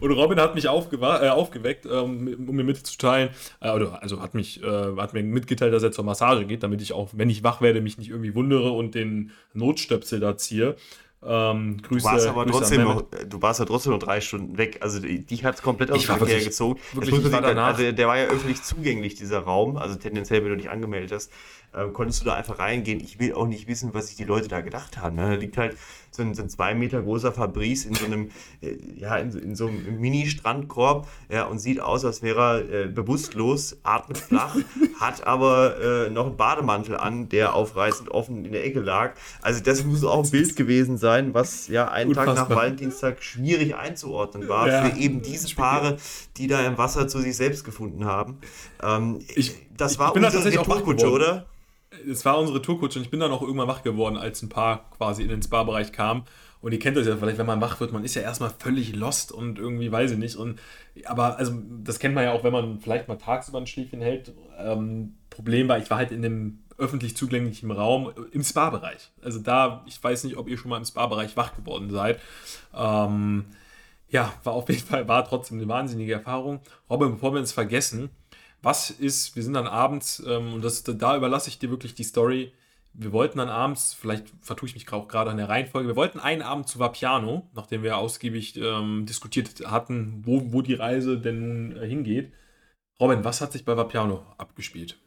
[0.00, 4.96] Und Robin hat mich äh, aufgeweckt, ähm, um mir mitzuteilen, äh, also hat mich, äh,
[4.96, 7.80] hat mir mitgeteilt, dass er zur Massage geht, damit ich auch, wenn ich wach werde,
[7.80, 10.76] mich nicht irgendwie wundere und den Notstöpsel da ziehe.
[11.24, 14.58] Ähm, Grüße, du, warst aber Grüße trotzdem noch, du warst ja trotzdem noch drei Stunden
[14.58, 14.78] weg.
[14.80, 16.80] Also die, die hat es komplett aus dem Verkehr wirklich, gezogen.
[16.92, 19.76] Wirklich, war danach, also der war ja öffentlich zugänglich, dieser Raum.
[19.76, 21.30] Also tendenziell, wenn du dich angemeldet hast,
[21.72, 23.00] äh, konntest du da einfach reingehen.
[23.00, 25.16] Ich will auch nicht wissen, was sich die Leute da gedacht haben.
[25.16, 25.30] Ne?
[25.30, 25.76] Da liegt halt
[26.10, 28.30] so ein, so ein zwei Meter großer Fabrice in so einem,
[28.60, 32.88] äh, ja, in, in, so einem Mini-Strandkorb ja, und sieht aus, als wäre er äh,
[32.88, 34.56] bewusstlos, atmet flach,
[35.00, 39.14] hat aber äh, noch einen Bademantel an, der aufreißend offen in der Ecke lag.
[39.40, 42.36] Also das muss auch ein Bild gewesen sein, was ja einen Unfassbar.
[42.36, 44.84] Tag nach Valentinstag schwierig einzuordnen war ja.
[44.84, 45.96] für eben diese Paare,
[46.36, 48.38] die da im Wasser zu sich selbst gefunden haben.
[48.82, 51.46] Ähm, ich, das war ich unser Retourkutsche, oder?
[52.08, 54.90] Es war unsere Tourkutsche und ich bin dann auch irgendwann wach geworden, als ein Paar
[54.96, 56.24] quasi in den Spa-Bereich kam.
[56.60, 58.94] Und ihr kennt das ja vielleicht, wenn man wach wird, man ist ja erstmal völlig
[58.94, 60.36] lost und irgendwie weiß ich nicht.
[60.36, 60.60] Und,
[61.06, 64.32] aber also das kennt man ja auch, wenn man vielleicht mal tagsüber ein Schläfchen hält.
[64.58, 69.10] Ähm, Problem war, ich war halt in dem öffentlich zugänglichen Raum im Spa-Bereich.
[69.22, 72.20] Also da, ich weiß nicht, ob ihr schon mal im Spa-Bereich wach geworden seid.
[72.74, 73.46] Ähm,
[74.08, 76.60] ja, war auf jeden Fall, war trotzdem eine wahnsinnige Erfahrung.
[76.88, 78.10] Robin, bevor wir uns vergessen,
[78.62, 82.04] was ist, wir sind dann abends, ähm, und das, da überlasse ich dir wirklich die
[82.04, 82.52] Story.
[82.94, 86.20] Wir wollten dann abends, vielleicht vertue ich mich auch gerade an der Reihenfolge, wir wollten
[86.20, 91.40] einen Abend zu Vapiano, nachdem wir ausgiebig ähm, diskutiert hatten, wo, wo die Reise denn
[91.40, 92.32] nun äh, hingeht.
[93.00, 94.98] Robin, was hat sich bei Vapiano abgespielt?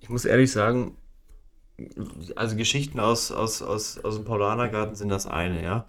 [0.00, 0.96] Ich muss ehrlich sagen,
[2.34, 5.86] also Geschichten aus, aus, aus, aus dem Paulanergarten sind das eine, ja.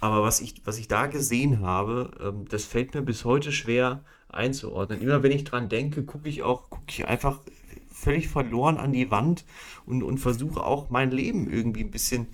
[0.00, 4.04] Aber was ich, was ich da gesehen habe, ähm, das fällt mir bis heute schwer
[4.28, 5.00] einzuordnen.
[5.00, 7.40] Immer wenn ich dran denke, gucke ich auch, gucke ich einfach
[7.90, 9.44] völlig verloren an die Wand
[9.86, 12.26] und, und versuche auch mein Leben irgendwie ein bisschen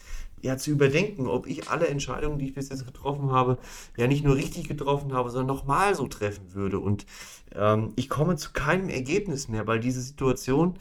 [0.42, 3.58] ja, zu überdenken, ob ich alle Entscheidungen, die ich bis jetzt getroffen habe,
[3.96, 6.80] ja nicht nur richtig getroffen habe, sondern nochmal so treffen würde.
[6.80, 7.06] Und
[7.54, 10.74] ähm, ich komme zu keinem Ergebnis mehr, weil diese Situation,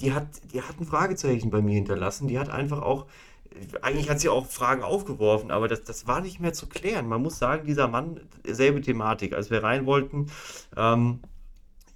[0.00, 2.28] die hat, die hat ein Fragezeichen bei mir hinterlassen.
[2.28, 3.06] Die hat einfach auch
[3.82, 7.08] eigentlich hat sie auch Fragen aufgeworfen, aber das, das war nicht mehr zu klären.
[7.08, 9.32] Man muss sagen, dieser Mann, selbe Thematik.
[9.32, 10.26] Als wir rein wollten,
[10.76, 11.20] ähm,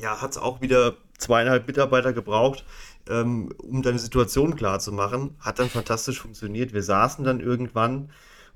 [0.01, 2.65] ja, hat es auch wieder zweieinhalb Mitarbeiter gebraucht,
[3.09, 5.37] ähm, um deine Situation klar zu machen.
[5.41, 6.73] Hat dann fantastisch funktioniert.
[6.73, 8.11] Wir saßen dann irgendwann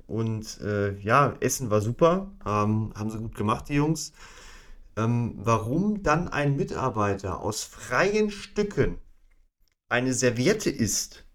[0.07, 2.31] und äh, ja, Essen war super.
[2.45, 4.13] Ähm, haben sie gut gemacht, die Jungs.
[4.97, 8.97] Ähm, warum dann ein Mitarbeiter aus freien Stücken
[9.89, 11.25] eine Serviette isst,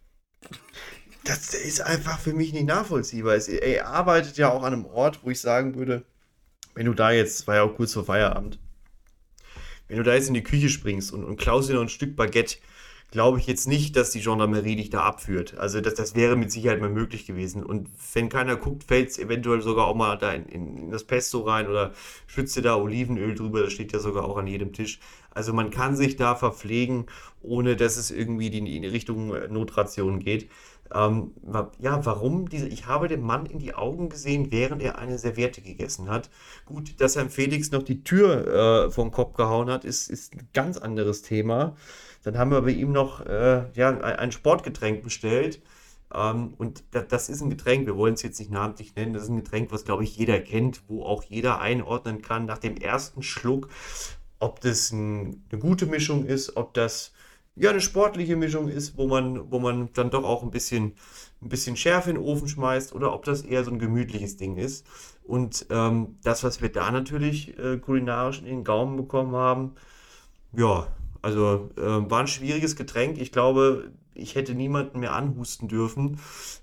[1.25, 3.37] das ist einfach für mich nicht nachvollziehbar.
[3.37, 6.05] er arbeitet ja auch an einem Ort, wo ich sagen würde,
[6.75, 8.59] wenn du da jetzt, war ja auch kurz vor Feierabend,
[9.89, 12.17] wenn du da jetzt in die Küche springst und, und klaust dir noch ein Stück
[12.17, 12.57] Baguette,
[13.13, 15.59] glaube ich jetzt nicht, dass die Gendarmerie dich da abführt.
[15.59, 17.63] Also das, das wäre mit Sicherheit mal möglich gewesen.
[17.63, 21.41] Und wenn keiner guckt, fällt es eventuell sogar auch mal da in, in, das Pesto
[21.43, 21.93] rein oder
[22.27, 24.99] schützt dir da Olivenöl drüber, das steht ja sogar auch an jedem Tisch.
[25.31, 27.05] Also man kann sich da verpflegen,
[27.43, 30.49] ohne dass es irgendwie in die Richtung Notration geht.
[30.95, 31.33] Ähm,
[31.79, 32.69] ja, warum diese?
[32.69, 36.31] Ich habe dem Mann in die Augen gesehen, während er eine Serviette gegessen hat.
[36.67, 40.49] Gut, dass Herrn Felix noch die Tür äh, vom Kopf gehauen hat, ist, ist ein
[40.53, 41.77] ganz anderes Thema.
[42.23, 45.63] Dann haben wir bei ihm noch äh, ja, ein Sportgetränk bestellt.
[46.15, 49.25] Ähm, und das, das, ist ein Getränk, wir wollen es jetzt nicht namentlich nennen, das
[49.25, 52.77] ist ein Getränk, was, glaube ich, jeder kennt, wo auch jeder einordnen kann nach dem
[52.77, 53.69] ersten Schluck,
[54.39, 57.13] ob das ein, eine gute Mischung ist, ob das
[57.57, 60.95] ja eine sportliche Mischung ist, wo man, wo man dann doch auch ein bisschen,
[61.43, 64.57] ein bisschen Schärfe in den Ofen schmeißt oder ob das eher so ein gemütliches Ding
[64.57, 64.87] ist.
[65.25, 69.75] Und ähm, das, was wir da natürlich äh, kulinarisch in den Gaumen bekommen haben,
[70.57, 70.87] ja,
[71.21, 73.21] also äh, war ein schwieriges Getränk.
[73.21, 76.19] Ich glaube, ich hätte niemanden mehr anhusten dürfen,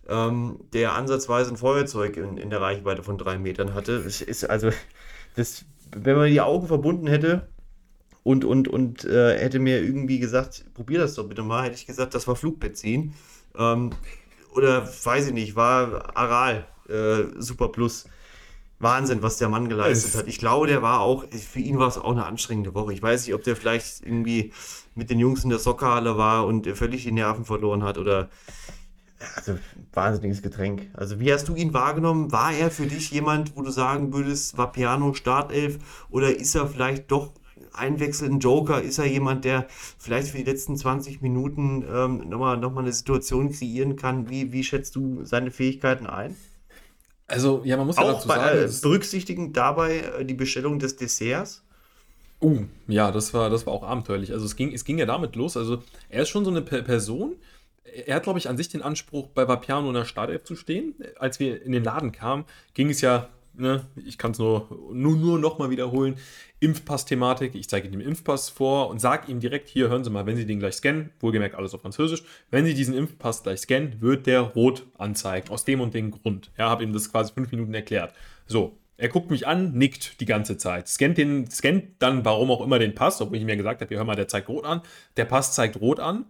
[0.08, 4.04] ähm, der ansatzweise ein Feuerzeug in, in der Reichweite von drei Metern hatte.
[4.04, 4.70] Das ist also,
[5.36, 7.48] das, wenn man die Augen verbunden hätte,
[8.24, 11.86] und, und, und äh, hätte mir irgendwie gesagt, probier das doch bitte mal, hätte ich
[11.86, 13.14] gesagt, das war Flugbenzin.
[13.58, 13.92] Ähm,
[14.54, 18.06] oder weiß ich nicht, war Aral äh, Super Plus.
[18.80, 20.28] Wahnsinn, was der Mann geleistet hat.
[20.28, 22.94] Ich glaube, der war auch, für ihn war es auch eine anstrengende Woche.
[22.94, 24.54] Ich weiß nicht, ob der vielleicht irgendwie
[24.96, 28.30] mit den Jungs in der Soccerhalle war und völlig die Nerven verloren hat oder
[29.36, 29.58] also
[29.94, 30.88] wahnsinniges Getränk.
[30.94, 32.32] Also wie hast du ihn wahrgenommen?
[32.32, 35.80] War er für dich jemand, wo du sagen würdest, war Piano Startelf
[36.10, 37.34] oder ist er vielleicht doch
[37.74, 38.82] einwechselnden Joker?
[38.82, 42.94] Ist er jemand, der vielleicht für die letzten 20 Minuten ähm, nochmal noch mal eine
[42.94, 44.30] Situation kreieren kann?
[44.30, 46.36] Wie, wie schätzt du seine Fähigkeiten ein?
[47.28, 50.80] Also, ja, man muss auch ja dazu bei, sagen, äh, berücksichtigen dabei äh, die Bestellung
[50.80, 51.64] des Desserts.
[52.42, 54.32] Uh, ja, das war, das war auch abenteuerlich.
[54.32, 55.58] Also es ging, es ging ja damit los.
[55.58, 57.36] Also er ist schon so eine Person.
[58.06, 60.96] Er hat, glaube ich, an sich den Anspruch, bei Vapiano in der Startelf zu stehen.
[61.18, 63.28] Als wir in den Laden kamen, ging es ja
[63.60, 66.18] ne, ich kann es nur, nur, nur nochmal wiederholen.
[66.60, 67.56] Impfpass-Thematik.
[67.56, 70.36] Ich zeige ihm den Impfpass vor und sage ihm direkt, hier, hören Sie mal, wenn
[70.36, 74.28] Sie den gleich scannen, wohlgemerkt alles auf Französisch, wenn Sie diesen Impfpass gleich scannen, wird
[74.28, 75.50] der rot anzeigen.
[75.50, 76.52] Aus dem und dem Grund.
[76.58, 78.14] Ja, habe ihm das quasi fünf Minuten erklärt.
[78.48, 82.62] So, er guckt mich an, nickt die ganze Zeit, scannt, den, scannt dann, warum auch
[82.62, 84.82] immer, den Pass, obwohl ich mir gesagt habe, hör mal, der zeigt rot an.
[85.16, 86.26] Der Pass zeigt rot an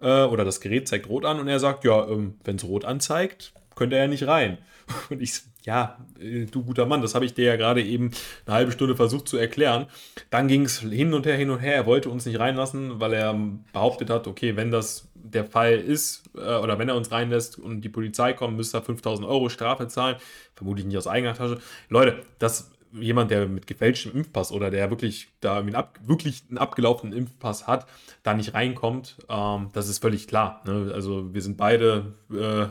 [0.00, 2.84] äh, oder das Gerät zeigt rot an und er sagt, ja, ähm, wenn es rot
[2.84, 4.58] anzeigt, könnte er ja nicht rein.
[5.10, 8.10] Und ich, ja, äh, du guter Mann, das habe ich dir ja gerade eben
[8.46, 9.86] eine halbe Stunde versucht zu erklären.
[10.30, 11.74] Dann ging es hin und her, hin und her.
[11.74, 13.38] Er wollte uns nicht reinlassen, weil er
[13.72, 17.82] behauptet hat, okay, wenn das der Fall ist äh, oder wenn er uns reinlässt und
[17.82, 20.16] die Polizei kommt, müsste er 5000 Euro Strafe zahlen.
[20.54, 21.58] Vermutlich nicht aus eigener Tasche.
[21.88, 26.58] Leute, das jemand, der mit gefälschtem Impfpass oder der wirklich da einen ab, wirklich einen
[26.58, 27.86] abgelaufenen Impfpass hat,
[28.22, 30.62] da nicht reinkommt, ähm, das ist völlig klar.
[30.66, 30.90] Ne?
[30.92, 32.66] Also wir sind beide äh,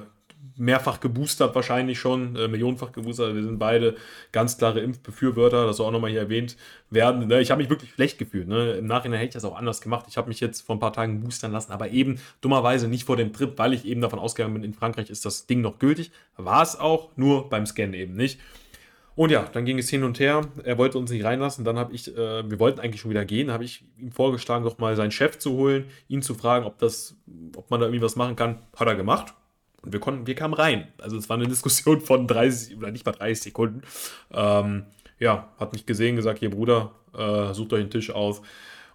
[0.60, 3.34] mehrfach geboostert wahrscheinlich schon, äh, millionenfach geboostert.
[3.34, 3.96] Wir sind beide
[4.32, 6.58] ganz klare Impfbefürworter, das soll auch nochmal hier erwähnt
[6.90, 7.28] werden.
[7.28, 7.40] Ne?
[7.42, 8.48] Ich habe mich wirklich schlecht gefühlt.
[8.48, 8.74] Ne?
[8.74, 10.06] Im Nachhinein hätte ich das auch anders gemacht.
[10.10, 13.16] Ich habe mich jetzt vor ein paar Tagen boostern lassen, aber eben dummerweise nicht vor
[13.16, 16.12] dem Trip, weil ich eben davon ausgegangen bin, in Frankreich ist das Ding noch gültig.
[16.36, 18.40] War es auch, nur beim Scan eben nicht.
[19.16, 20.48] Und ja, dann ging es hin und her.
[20.64, 21.66] Er wollte uns nicht reinlassen.
[21.66, 24.78] Dann habe ich, äh, wir wollten eigentlich schon wieder gehen, habe ich ihm vorgeschlagen, doch
[24.78, 27.18] mal seinen Chef zu holen, ihn zu fragen, ob das,
[27.56, 28.60] ob man da irgendwie was machen kann.
[28.78, 29.34] Hat er gemacht.
[29.82, 30.88] Und wir konnten, wir kamen rein.
[30.98, 33.82] Also es war eine Diskussion von 30 oder nicht mal 30 Sekunden.
[34.32, 34.86] Ähm,
[35.20, 38.42] ja, hat mich gesehen, gesagt, hier Bruder, äh, sucht euch einen Tisch aus.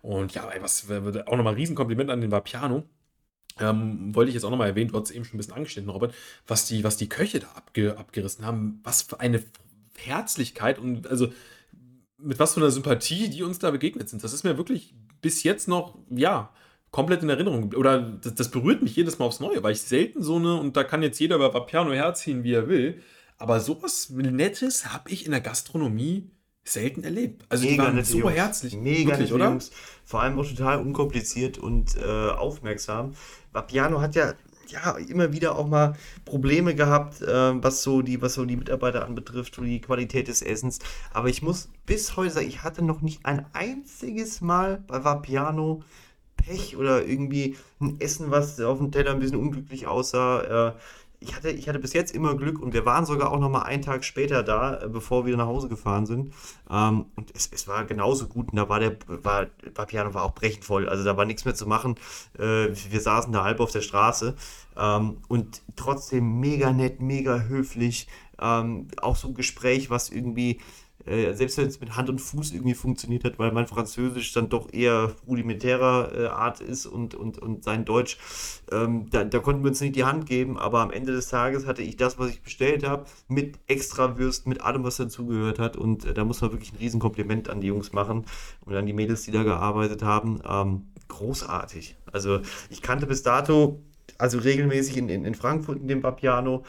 [0.02, 2.84] Und ja, was auch nochmal ein Riesenkompliment an den Vapiano.
[3.60, 5.88] Ähm, wollte ich jetzt auch nochmal erwähnen, du hast es eben schon ein bisschen angeschnitten,
[5.88, 6.12] Robert,
[6.46, 9.44] was die, was die Köche da abge, abgerissen haben, was für eine
[9.96, 11.32] Herzlichkeit und also
[12.18, 14.24] mit was für einer Sympathie die uns da begegnet sind.
[14.24, 16.50] Das ist mir wirklich bis jetzt noch, ja,
[16.94, 17.72] komplett in Erinnerung.
[17.74, 20.76] Oder das, das, berührt mich jedes Mal aufs Neue, weil ich selten so eine, und
[20.76, 23.02] da kann jetzt jeder über Vapiano herziehen, wie er will,
[23.36, 26.30] aber sowas Nettes habe ich in der Gastronomie
[26.62, 27.46] selten erlebt.
[27.48, 28.34] Also Mega die waren so Jungs.
[28.34, 28.76] herzlich.
[28.76, 29.46] Mega wirklich, oder?
[29.46, 29.72] Jungs.
[30.04, 33.14] Vor allem auch total unkompliziert und äh, aufmerksam.
[33.50, 34.34] Vapiano hat ja
[34.68, 37.26] ja, immer wieder auch mal Probleme gehabt, äh,
[37.62, 40.78] was, so die, was so die Mitarbeiter anbetrifft und die Qualität des Essens.
[41.12, 45.82] Aber ich muss bis heute sagen, ich hatte noch nicht ein einziges Mal bei Vapiano
[46.44, 50.68] Pech oder irgendwie ein Essen, was auf dem Teller ein bisschen unglücklich aussah.
[50.68, 50.72] Äh,
[51.24, 53.62] ich hatte, ich hatte bis jetzt immer Glück und wir waren sogar auch noch mal
[53.62, 56.34] einen Tag später da, äh, bevor wir nach Hause gefahren sind.
[56.70, 60.34] Ähm, und es, es war genauso gut und da war der war, Papiano war auch
[60.34, 60.88] brechend voll.
[60.88, 61.96] Also da war nichts mehr zu machen.
[62.38, 64.34] Äh, wir saßen da halb auf der Straße
[64.76, 68.06] ähm, und trotzdem mega nett, mega höflich.
[68.38, 70.60] Ähm, auch so ein Gespräch, was irgendwie
[71.06, 74.48] äh, selbst wenn es mit Hand und Fuß irgendwie funktioniert hat, weil mein Französisch dann
[74.48, 78.18] doch eher rudimentärer äh, Art ist und, und, und sein Deutsch,
[78.72, 81.66] ähm, da, da, konnten wir uns nicht die Hand geben, aber am Ende des Tages
[81.66, 85.76] hatte ich das, was ich bestellt habe, mit extra Würst, mit allem, was dazugehört hat
[85.76, 88.24] und äh, da muss man wirklich ein Riesenkompliment an die Jungs machen
[88.64, 90.40] und an die Mädels, die da gearbeitet haben.
[90.48, 91.96] Ähm, großartig.
[92.10, 92.40] Also
[92.70, 93.80] ich kannte bis dato
[94.18, 96.64] also regelmäßig in, in, in Frankfurt in dem Papiano.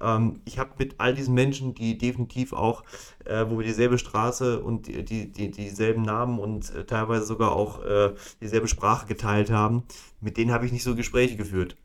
[0.00, 2.84] Ähm, ich habe mit all diesen Menschen, die definitiv auch,
[3.24, 7.52] äh, wo wir dieselbe Straße und die, die, die dieselben Namen und äh, teilweise sogar
[7.52, 9.84] auch äh, dieselbe Sprache geteilt haben,
[10.20, 11.76] mit denen habe ich nicht so Gespräche geführt.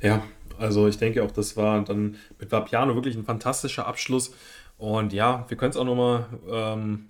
[0.00, 0.22] Ja,
[0.58, 4.34] also ich denke auch, das war dann mit Vapiano wirklich ein fantastischer Abschluss.
[4.78, 7.06] Und ja, wir können es auch nochmal ähm,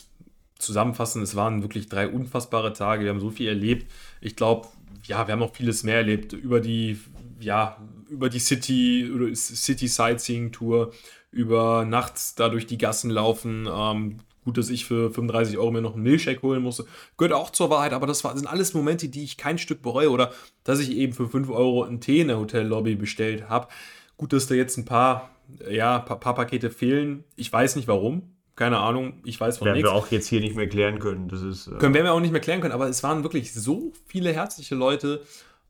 [0.59, 1.23] zusammenfassen.
[1.23, 3.05] Es waren wirklich drei unfassbare Tage.
[3.05, 3.91] Wir haben so viel erlebt.
[4.21, 4.69] Ich glaube,
[5.05, 6.99] ja, wir haben auch vieles mehr erlebt über die,
[7.43, 7.77] ja,
[8.09, 10.93] über die City, oder City Sightseeing Tour,
[11.31, 13.69] über nachts da durch die Gassen laufen.
[13.73, 16.87] Ähm, gut, dass ich für 35 Euro mir noch einen Milchshake holen musste.
[17.17, 20.11] Gehört auch zur Wahrheit, aber das, war, sind alles Momente, die ich kein Stück bereue.
[20.11, 20.33] Oder
[20.65, 23.69] dass ich eben für 5 Euro einen Tee in der Hotellobby bestellt habe.
[24.17, 25.31] Gut, dass da jetzt ein paar,
[25.69, 27.25] ja, paar, paar Pakete fehlen.
[27.37, 28.23] Ich weiß nicht warum.
[28.55, 29.83] Keine Ahnung, ich weiß von nichts.
[29.83, 31.29] Werden wir auch jetzt hier nicht mehr klären können.
[31.29, 33.93] Das ist, äh können wir auch nicht mehr klären können, aber es waren wirklich so
[34.07, 35.23] viele herzliche Leute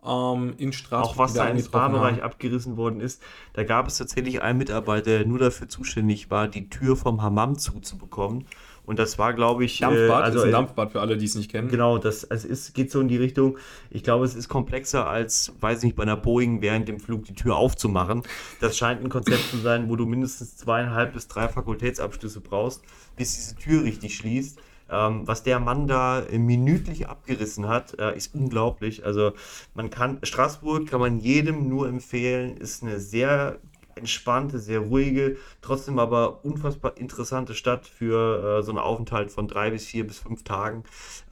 [0.06, 1.14] ähm, in Straßburg.
[1.14, 5.26] Auch was da im Spa-Bereich abgerissen worden ist, da gab es tatsächlich einen Mitarbeiter, der
[5.26, 8.46] nur dafür zuständig war, die Tür vom Hammam zuzubekommen.
[8.84, 9.78] Und das war, glaube ich.
[9.78, 11.68] Dampfbad, äh, also, ist ein äh, Dampfbad für alle, die es nicht kennen.
[11.68, 13.58] Genau, das also es geht so in die Richtung.
[13.90, 17.34] Ich glaube, es ist komplexer als, weiß nicht, bei einer Boeing während dem Flug die
[17.34, 18.22] Tür aufzumachen.
[18.60, 22.82] Das scheint ein Konzept zu sein, wo du mindestens zweieinhalb bis drei Fakultätsabschlüsse brauchst,
[23.16, 24.58] bis diese Tür richtig schließt.
[24.90, 29.04] Ähm, was der Mann da minütlich abgerissen hat, äh, ist unglaublich.
[29.04, 29.32] Also
[29.74, 33.58] man kann, Straßburg kann man jedem nur empfehlen, ist eine sehr
[33.94, 39.70] entspannte, sehr ruhige, trotzdem aber unfassbar interessante Stadt für äh, so einen Aufenthalt von drei
[39.70, 40.84] bis vier bis fünf Tagen.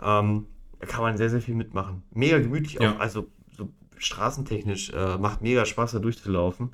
[0.02, 0.46] Ähm,
[0.78, 2.02] da kann man sehr, sehr viel mitmachen.
[2.12, 2.92] Mega gemütlich ja.
[2.92, 6.72] auch, also so straßentechnisch äh, macht mega Spaß da durchzulaufen.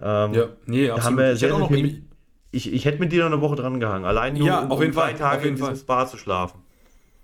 [0.00, 1.04] Ähm, ja, nee, absolut.
[1.04, 2.07] Haben wir sehr, sehr viel
[2.50, 4.04] ich, ich hätte mit dir noch eine Woche dran gehangen.
[4.04, 5.76] Allein nur Ja, um, auf jeden drei Fall, Tage auf jeden in diesem Fall.
[5.76, 6.60] Spa zu schlafen.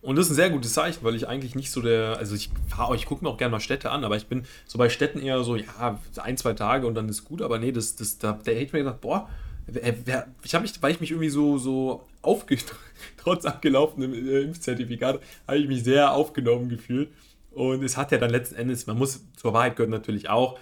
[0.03, 2.51] Und das ist ein sehr gutes Zeichen, weil ich eigentlich nicht so der, also ich
[2.69, 5.19] fahre, ich gucke mir auch gerne mal Städte an, aber ich bin so bei Städten
[5.19, 8.33] eher so, ja, ein, zwei Tage und dann ist gut, aber nee, das, das, da,
[8.33, 9.31] da hätte ich mir gedacht, boah,
[9.67, 12.59] wer, wer, ich habe mich, weil ich mich irgendwie so, so aufge,
[13.17, 17.09] trotz abgelaufenem äh, Impfzertifikat, habe ich mich sehr aufgenommen gefühlt.
[17.53, 20.59] Und es hat ja dann letzten Endes, man muss, zur Wahrheit gehört natürlich auch,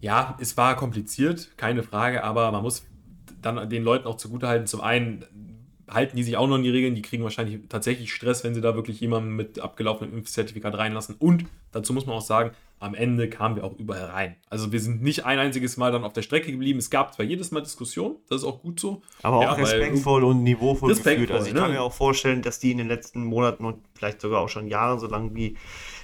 [0.00, 2.84] ja, es war kompliziert, keine Frage, aber man muss
[3.42, 4.66] dann den Leuten auch zugutehalten.
[4.66, 5.24] Zum einen
[5.88, 8.60] halten die sich auch noch an die Regeln, die kriegen wahrscheinlich tatsächlich Stress, wenn sie
[8.60, 11.16] da wirklich jemanden mit abgelaufenem Impfzertifikat reinlassen.
[11.18, 14.36] Und dazu muss man auch sagen, am Ende kamen wir auch überall rein.
[14.48, 16.78] Also wir sind nicht ein einziges Mal dann auf der Strecke geblieben.
[16.78, 19.02] Es gab zwar jedes Mal Diskussionen, das ist auch gut so.
[19.22, 21.32] Aber auch Ja, respektvoll und niveauvoll Respektvoll, geführt.
[21.32, 21.60] Also ich ne?
[21.60, 24.66] kann mir auch vorstellen, dass die in den letzten Monaten und vielleicht sogar auch schon
[24.66, 25.56] Jahren, so lange wie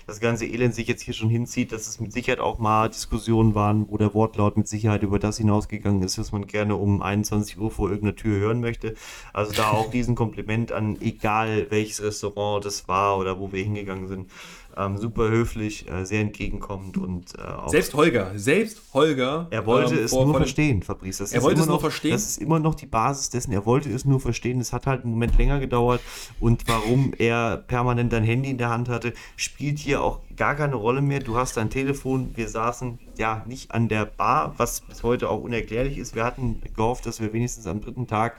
[0.07, 3.57] das ganze Elend sich jetzt hier schon hinzieht, dass es mit Sicherheit auch mal Diskussionen
[3.57, 7.59] waren, wo der Wortlaut mit Sicherheit über das hinausgegangen ist, was man gerne um 21
[7.59, 8.95] Uhr vor irgendeiner Tür hören möchte.
[9.33, 14.07] Also da auch diesen Kompliment an egal welches Restaurant das war oder wo wir hingegangen
[14.07, 14.31] sind.
[14.79, 19.47] Ähm, super höflich, äh, sehr entgegenkommend und äh, auch Selbst Holger, selbst Holger.
[19.51, 21.17] er wollte ähm, es vor- nur verstehen, Fabrice.
[21.21, 22.11] Das Er ist wollte immer es nur noch, verstehen?
[22.13, 23.53] Das ist immer noch die Basis dessen.
[23.53, 24.61] Er wollte es nur verstehen.
[24.61, 26.03] Es hat halt einen Moment länger gedauert.
[26.41, 30.75] Und warum er permanent ein Handy in der Hand hatte, spielt hier auch gar keine
[30.75, 31.21] Rolle mehr.
[31.21, 32.33] Du hast dein Telefon.
[32.35, 36.15] Wir saßen ja nicht an der Bar, was bis heute auch unerklärlich ist.
[36.15, 38.37] Wir hatten gehofft, dass wir wenigstens am dritten Tag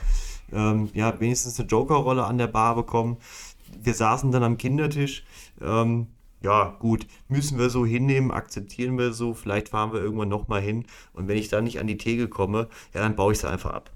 [0.53, 3.17] ähm, ja, wenigstens eine Joker-Rolle an der Bar bekommen.
[3.81, 5.25] Wir saßen dann am Kindertisch.
[5.61, 6.05] Ähm,
[6.41, 10.85] ja, gut, müssen wir so hinnehmen, akzeptieren wir so, vielleicht fahren wir irgendwann nochmal hin
[11.13, 13.71] und wenn ich dann nicht an die Theke komme, ja, dann baue ich sie einfach
[13.71, 13.91] ab.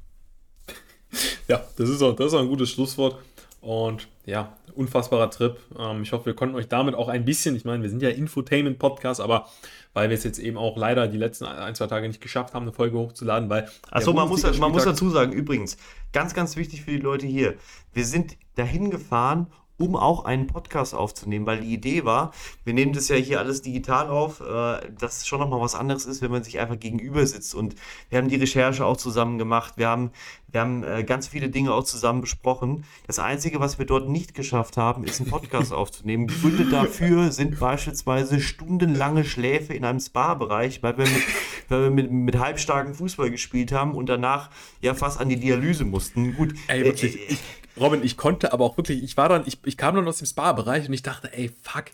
[1.49, 3.17] Ja, das ist auch, das ist auch ein gutes Schlusswort.
[3.60, 5.58] Und ja, unfassbarer Trip.
[5.77, 8.10] Ähm, ich hoffe, wir konnten euch damit auch ein bisschen, ich meine, wir sind ja
[8.10, 9.47] Infotainment-Podcast, aber
[9.93, 12.63] weil wir es jetzt eben auch leider die letzten ein, zwei Tage nicht geschafft haben,
[12.63, 13.69] eine Folge hochzuladen, weil.
[13.91, 15.77] Achso, man muss, man muss dazu sagen, übrigens,
[16.12, 17.56] ganz, ganz wichtig für die Leute hier,
[17.93, 19.47] wir sind dahin gefahren,
[19.82, 22.32] um auch einen Podcast aufzunehmen, weil die Idee war,
[22.63, 26.06] wir nehmen das ja hier alles digital auf, äh, dass es schon nochmal was anderes
[26.06, 27.76] ist, wenn man sich einfach gegenüber sitzt und
[28.10, 30.12] wir haben die Recherche auch zusammen gemacht, wir haben,
[30.52, 32.84] wir haben äh, ganz viele Dinge auch zusammen besprochen.
[33.08, 36.28] Das Einzige, was wir dort nicht geschafft haben, ist einen Podcast aufzunehmen.
[36.28, 41.24] Gründe dafür sind beispielsweise stundenlange Schläfe in einem Spa-Bereich, weil wir mit,
[41.70, 44.50] weil wir mit, mit halbstarken Fußball gespielt haben und danach
[44.82, 46.36] ja fast an die Dialyse mussten.
[46.36, 47.39] Gut, Ey, äh, wirklich, äh, ich,
[47.82, 50.28] Robin, ich konnte aber auch wirklich, ich war dann, ich, ich kam dann aus dem
[50.28, 51.86] Spa-Bereich und ich dachte, ey, fuck,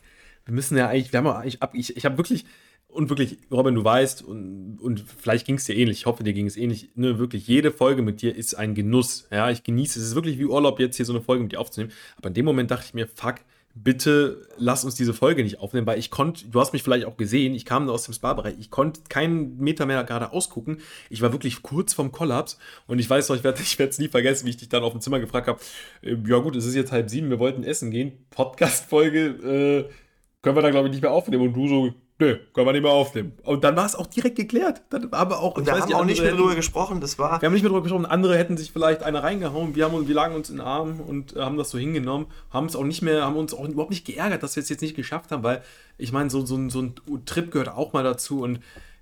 [0.45, 2.45] wir müssen ja eigentlich, wir haben ja eigentlich ab, ich, ich habe wirklich,
[2.89, 6.33] und wirklich, Robin, du weißt, und, und vielleicht ging es dir ähnlich, ich hoffe, dir
[6.33, 9.99] ging es ähnlich, ne, wirklich, jede Folge mit dir ist ein Genuss, ja, ich genieße
[9.99, 12.27] es, es ist wirklich wie Urlaub, jetzt hier so eine Folge mit dir aufzunehmen, aber
[12.27, 13.35] in dem Moment dachte ich mir, fuck,
[13.83, 17.17] bitte lass uns diese Folge nicht aufnehmen, weil ich konnte, du hast mich vielleicht auch
[17.17, 20.79] gesehen, ich kam aus dem Spa-Bereich, ich konnte keinen Meter mehr gerade ausgucken.
[21.09, 24.45] Ich war wirklich kurz vorm Kollaps und ich weiß noch, ich werde es nie vergessen,
[24.45, 25.59] wie ich dich dann auf dem Zimmer gefragt habe,
[26.01, 29.93] äh, ja gut, es ist jetzt halb sieben, wir wollten essen gehen, Podcast-Folge äh,
[30.41, 32.81] können wir da glaube ich nicht mehr aufnehmen und du so, nö, können wir nicht
[32.81, 33.33] mehr aufnehmen.
[33.43, 34.81] Und dann war es auch direkt geklärt.
[34.89, 37.41] Dann aber auch, und wir haben auch nicht mehr drüber gesprochen, das war...
[37.41, 38.05] wir haben nicht mehr drüber gesprochen.
[38.05, 39.75] Andere hätten sich vielleicht eine reingehauen.
[39.75, 42.27] Wir, haben, wir lagen uns in den Armen und äh, haben das so hingenommen.
[42.49, 44.81] Haben es auch nicht mehr, haben uns auch überhaupt nicht geärgert, dass wir es jetzt
[44.81, 45.63] nicht geschafft haben, weil
[45.97, 48.41] ich meine, so, so, ein- so ein Trip gehört auch mal dazu.
[48.41, 48.59] Und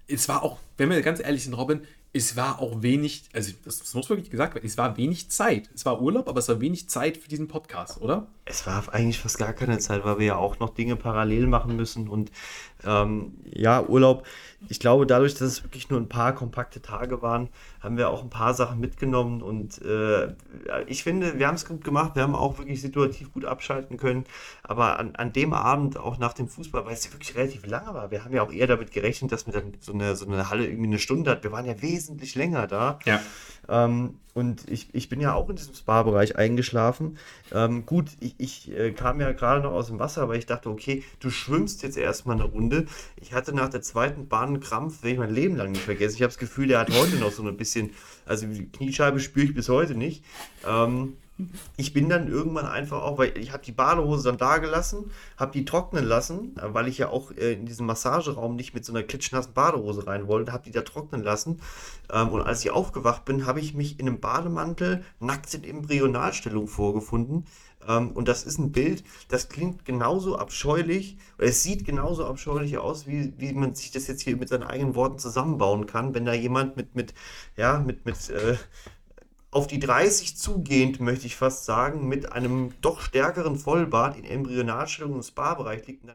[0.08, 1.82] es war auch, wenn wir ganz ehrlich sind, Robin,
[2.17, 5.69] es war auch wenig, also das, das muss wirklich gesagt werden, es war wenig Zeit.
[5.75, 8.28] Es war Urlaub, aber es war wenig Zeit für diesen Podcast, oder?
[8.45, 11.75] Es war eigentlich fast gar keine Zeit, weil wir ja auch noch Dinge parallel machen
[11.75, 12.32] müssen und
[12.86, 14.26] ähm, ja, Urlaub.
[14.67, 17.50] Ich glaube, dadurch, dass es wirklich nur ein paar kompakte Tage waren,
[17.82, 20.34] haben wir auch ein paar Sachen mitgenommen und äh,
[20.88, 22.15] ich finde, wir haben es gut gemacht.
[22.15, 24.26] Wir haben auch wirklich situativ gut abschalten können.
[24.63, 27.93] Aber an, an dem Abend, auch nach dem Fußball, weil es ja wirklich relativ lange
[27.93, 30.50] war, wir haben ja auch eher damit gerechnet, dass wir dann so eine, so eine
[30.50, 31.43] Halle irgendwie eine Stunde hat.
[31.43, 33.00] Wir waren ja wesentlich länger da.
[33.06, 33.21] Ja.
[33.69, 37.17] Ähm, und ich, ich bin ja auch in diesem Spa-Bereich eingeschlafen.
[37.54, 40.69] Ähm, gut, ich, ich äh, kam ja gerade noch aus dem Wasser, aber ich dachte,
[40.69, 42.74] okay, du schwimmst jetzt erstmal eine Runde.
[43.21, 46.15] Ich hatte nach der zweiten Bahn einen Krampf, den ich mein Leben lang nicht vergessen.
[46.15, 47.91] Ich habe das Gefühl, der hat heute noch so ein bisschen,
[48.25, 50.23] also die Kniescheibe spüre ich bis heute nicht.
[50.67, 51.17] Ähm,
[51.75, 55.51] ich bin dann irgendwann einfach auch, weil ich habe die Badehose dann da gelassen, habe
[55.51, 59.03] die trocknen lassen, weil ich ja auch äh, in diesen Massageraum nicht mit so einer
[59.03, 61.59] klitschnassen Badehose rein wollte, habe die da trocknen lassen.
[62.11, 66.67] Ähm, und als ich aufgewacht bin, habe ich mich in einem Bademantel nackt in Embryonalstellung
[66.67, 67.45] vorgefunden.
[67.88, 72.77] Ähm, und das ist ein Bild, das klingt genauso abscheulich, oder es sieht genauso abscheulich
[72.77, 76.25] aus, wie, wie man sich das jetzt hier mit seinen eigenen Worten zusammenbauen kann, wenn
[76.25, 77.13] da jemand mit, mit,
[77.57, 78.57] ja, mit, mit, äh,
[79.55, 85.15] auf die 30 zugehend, möchte ich fast sagen, mit einem doch stärkeren Vollbart in Embryonalstellung
[85.15, 86.05] im Spa-Bereich liegt.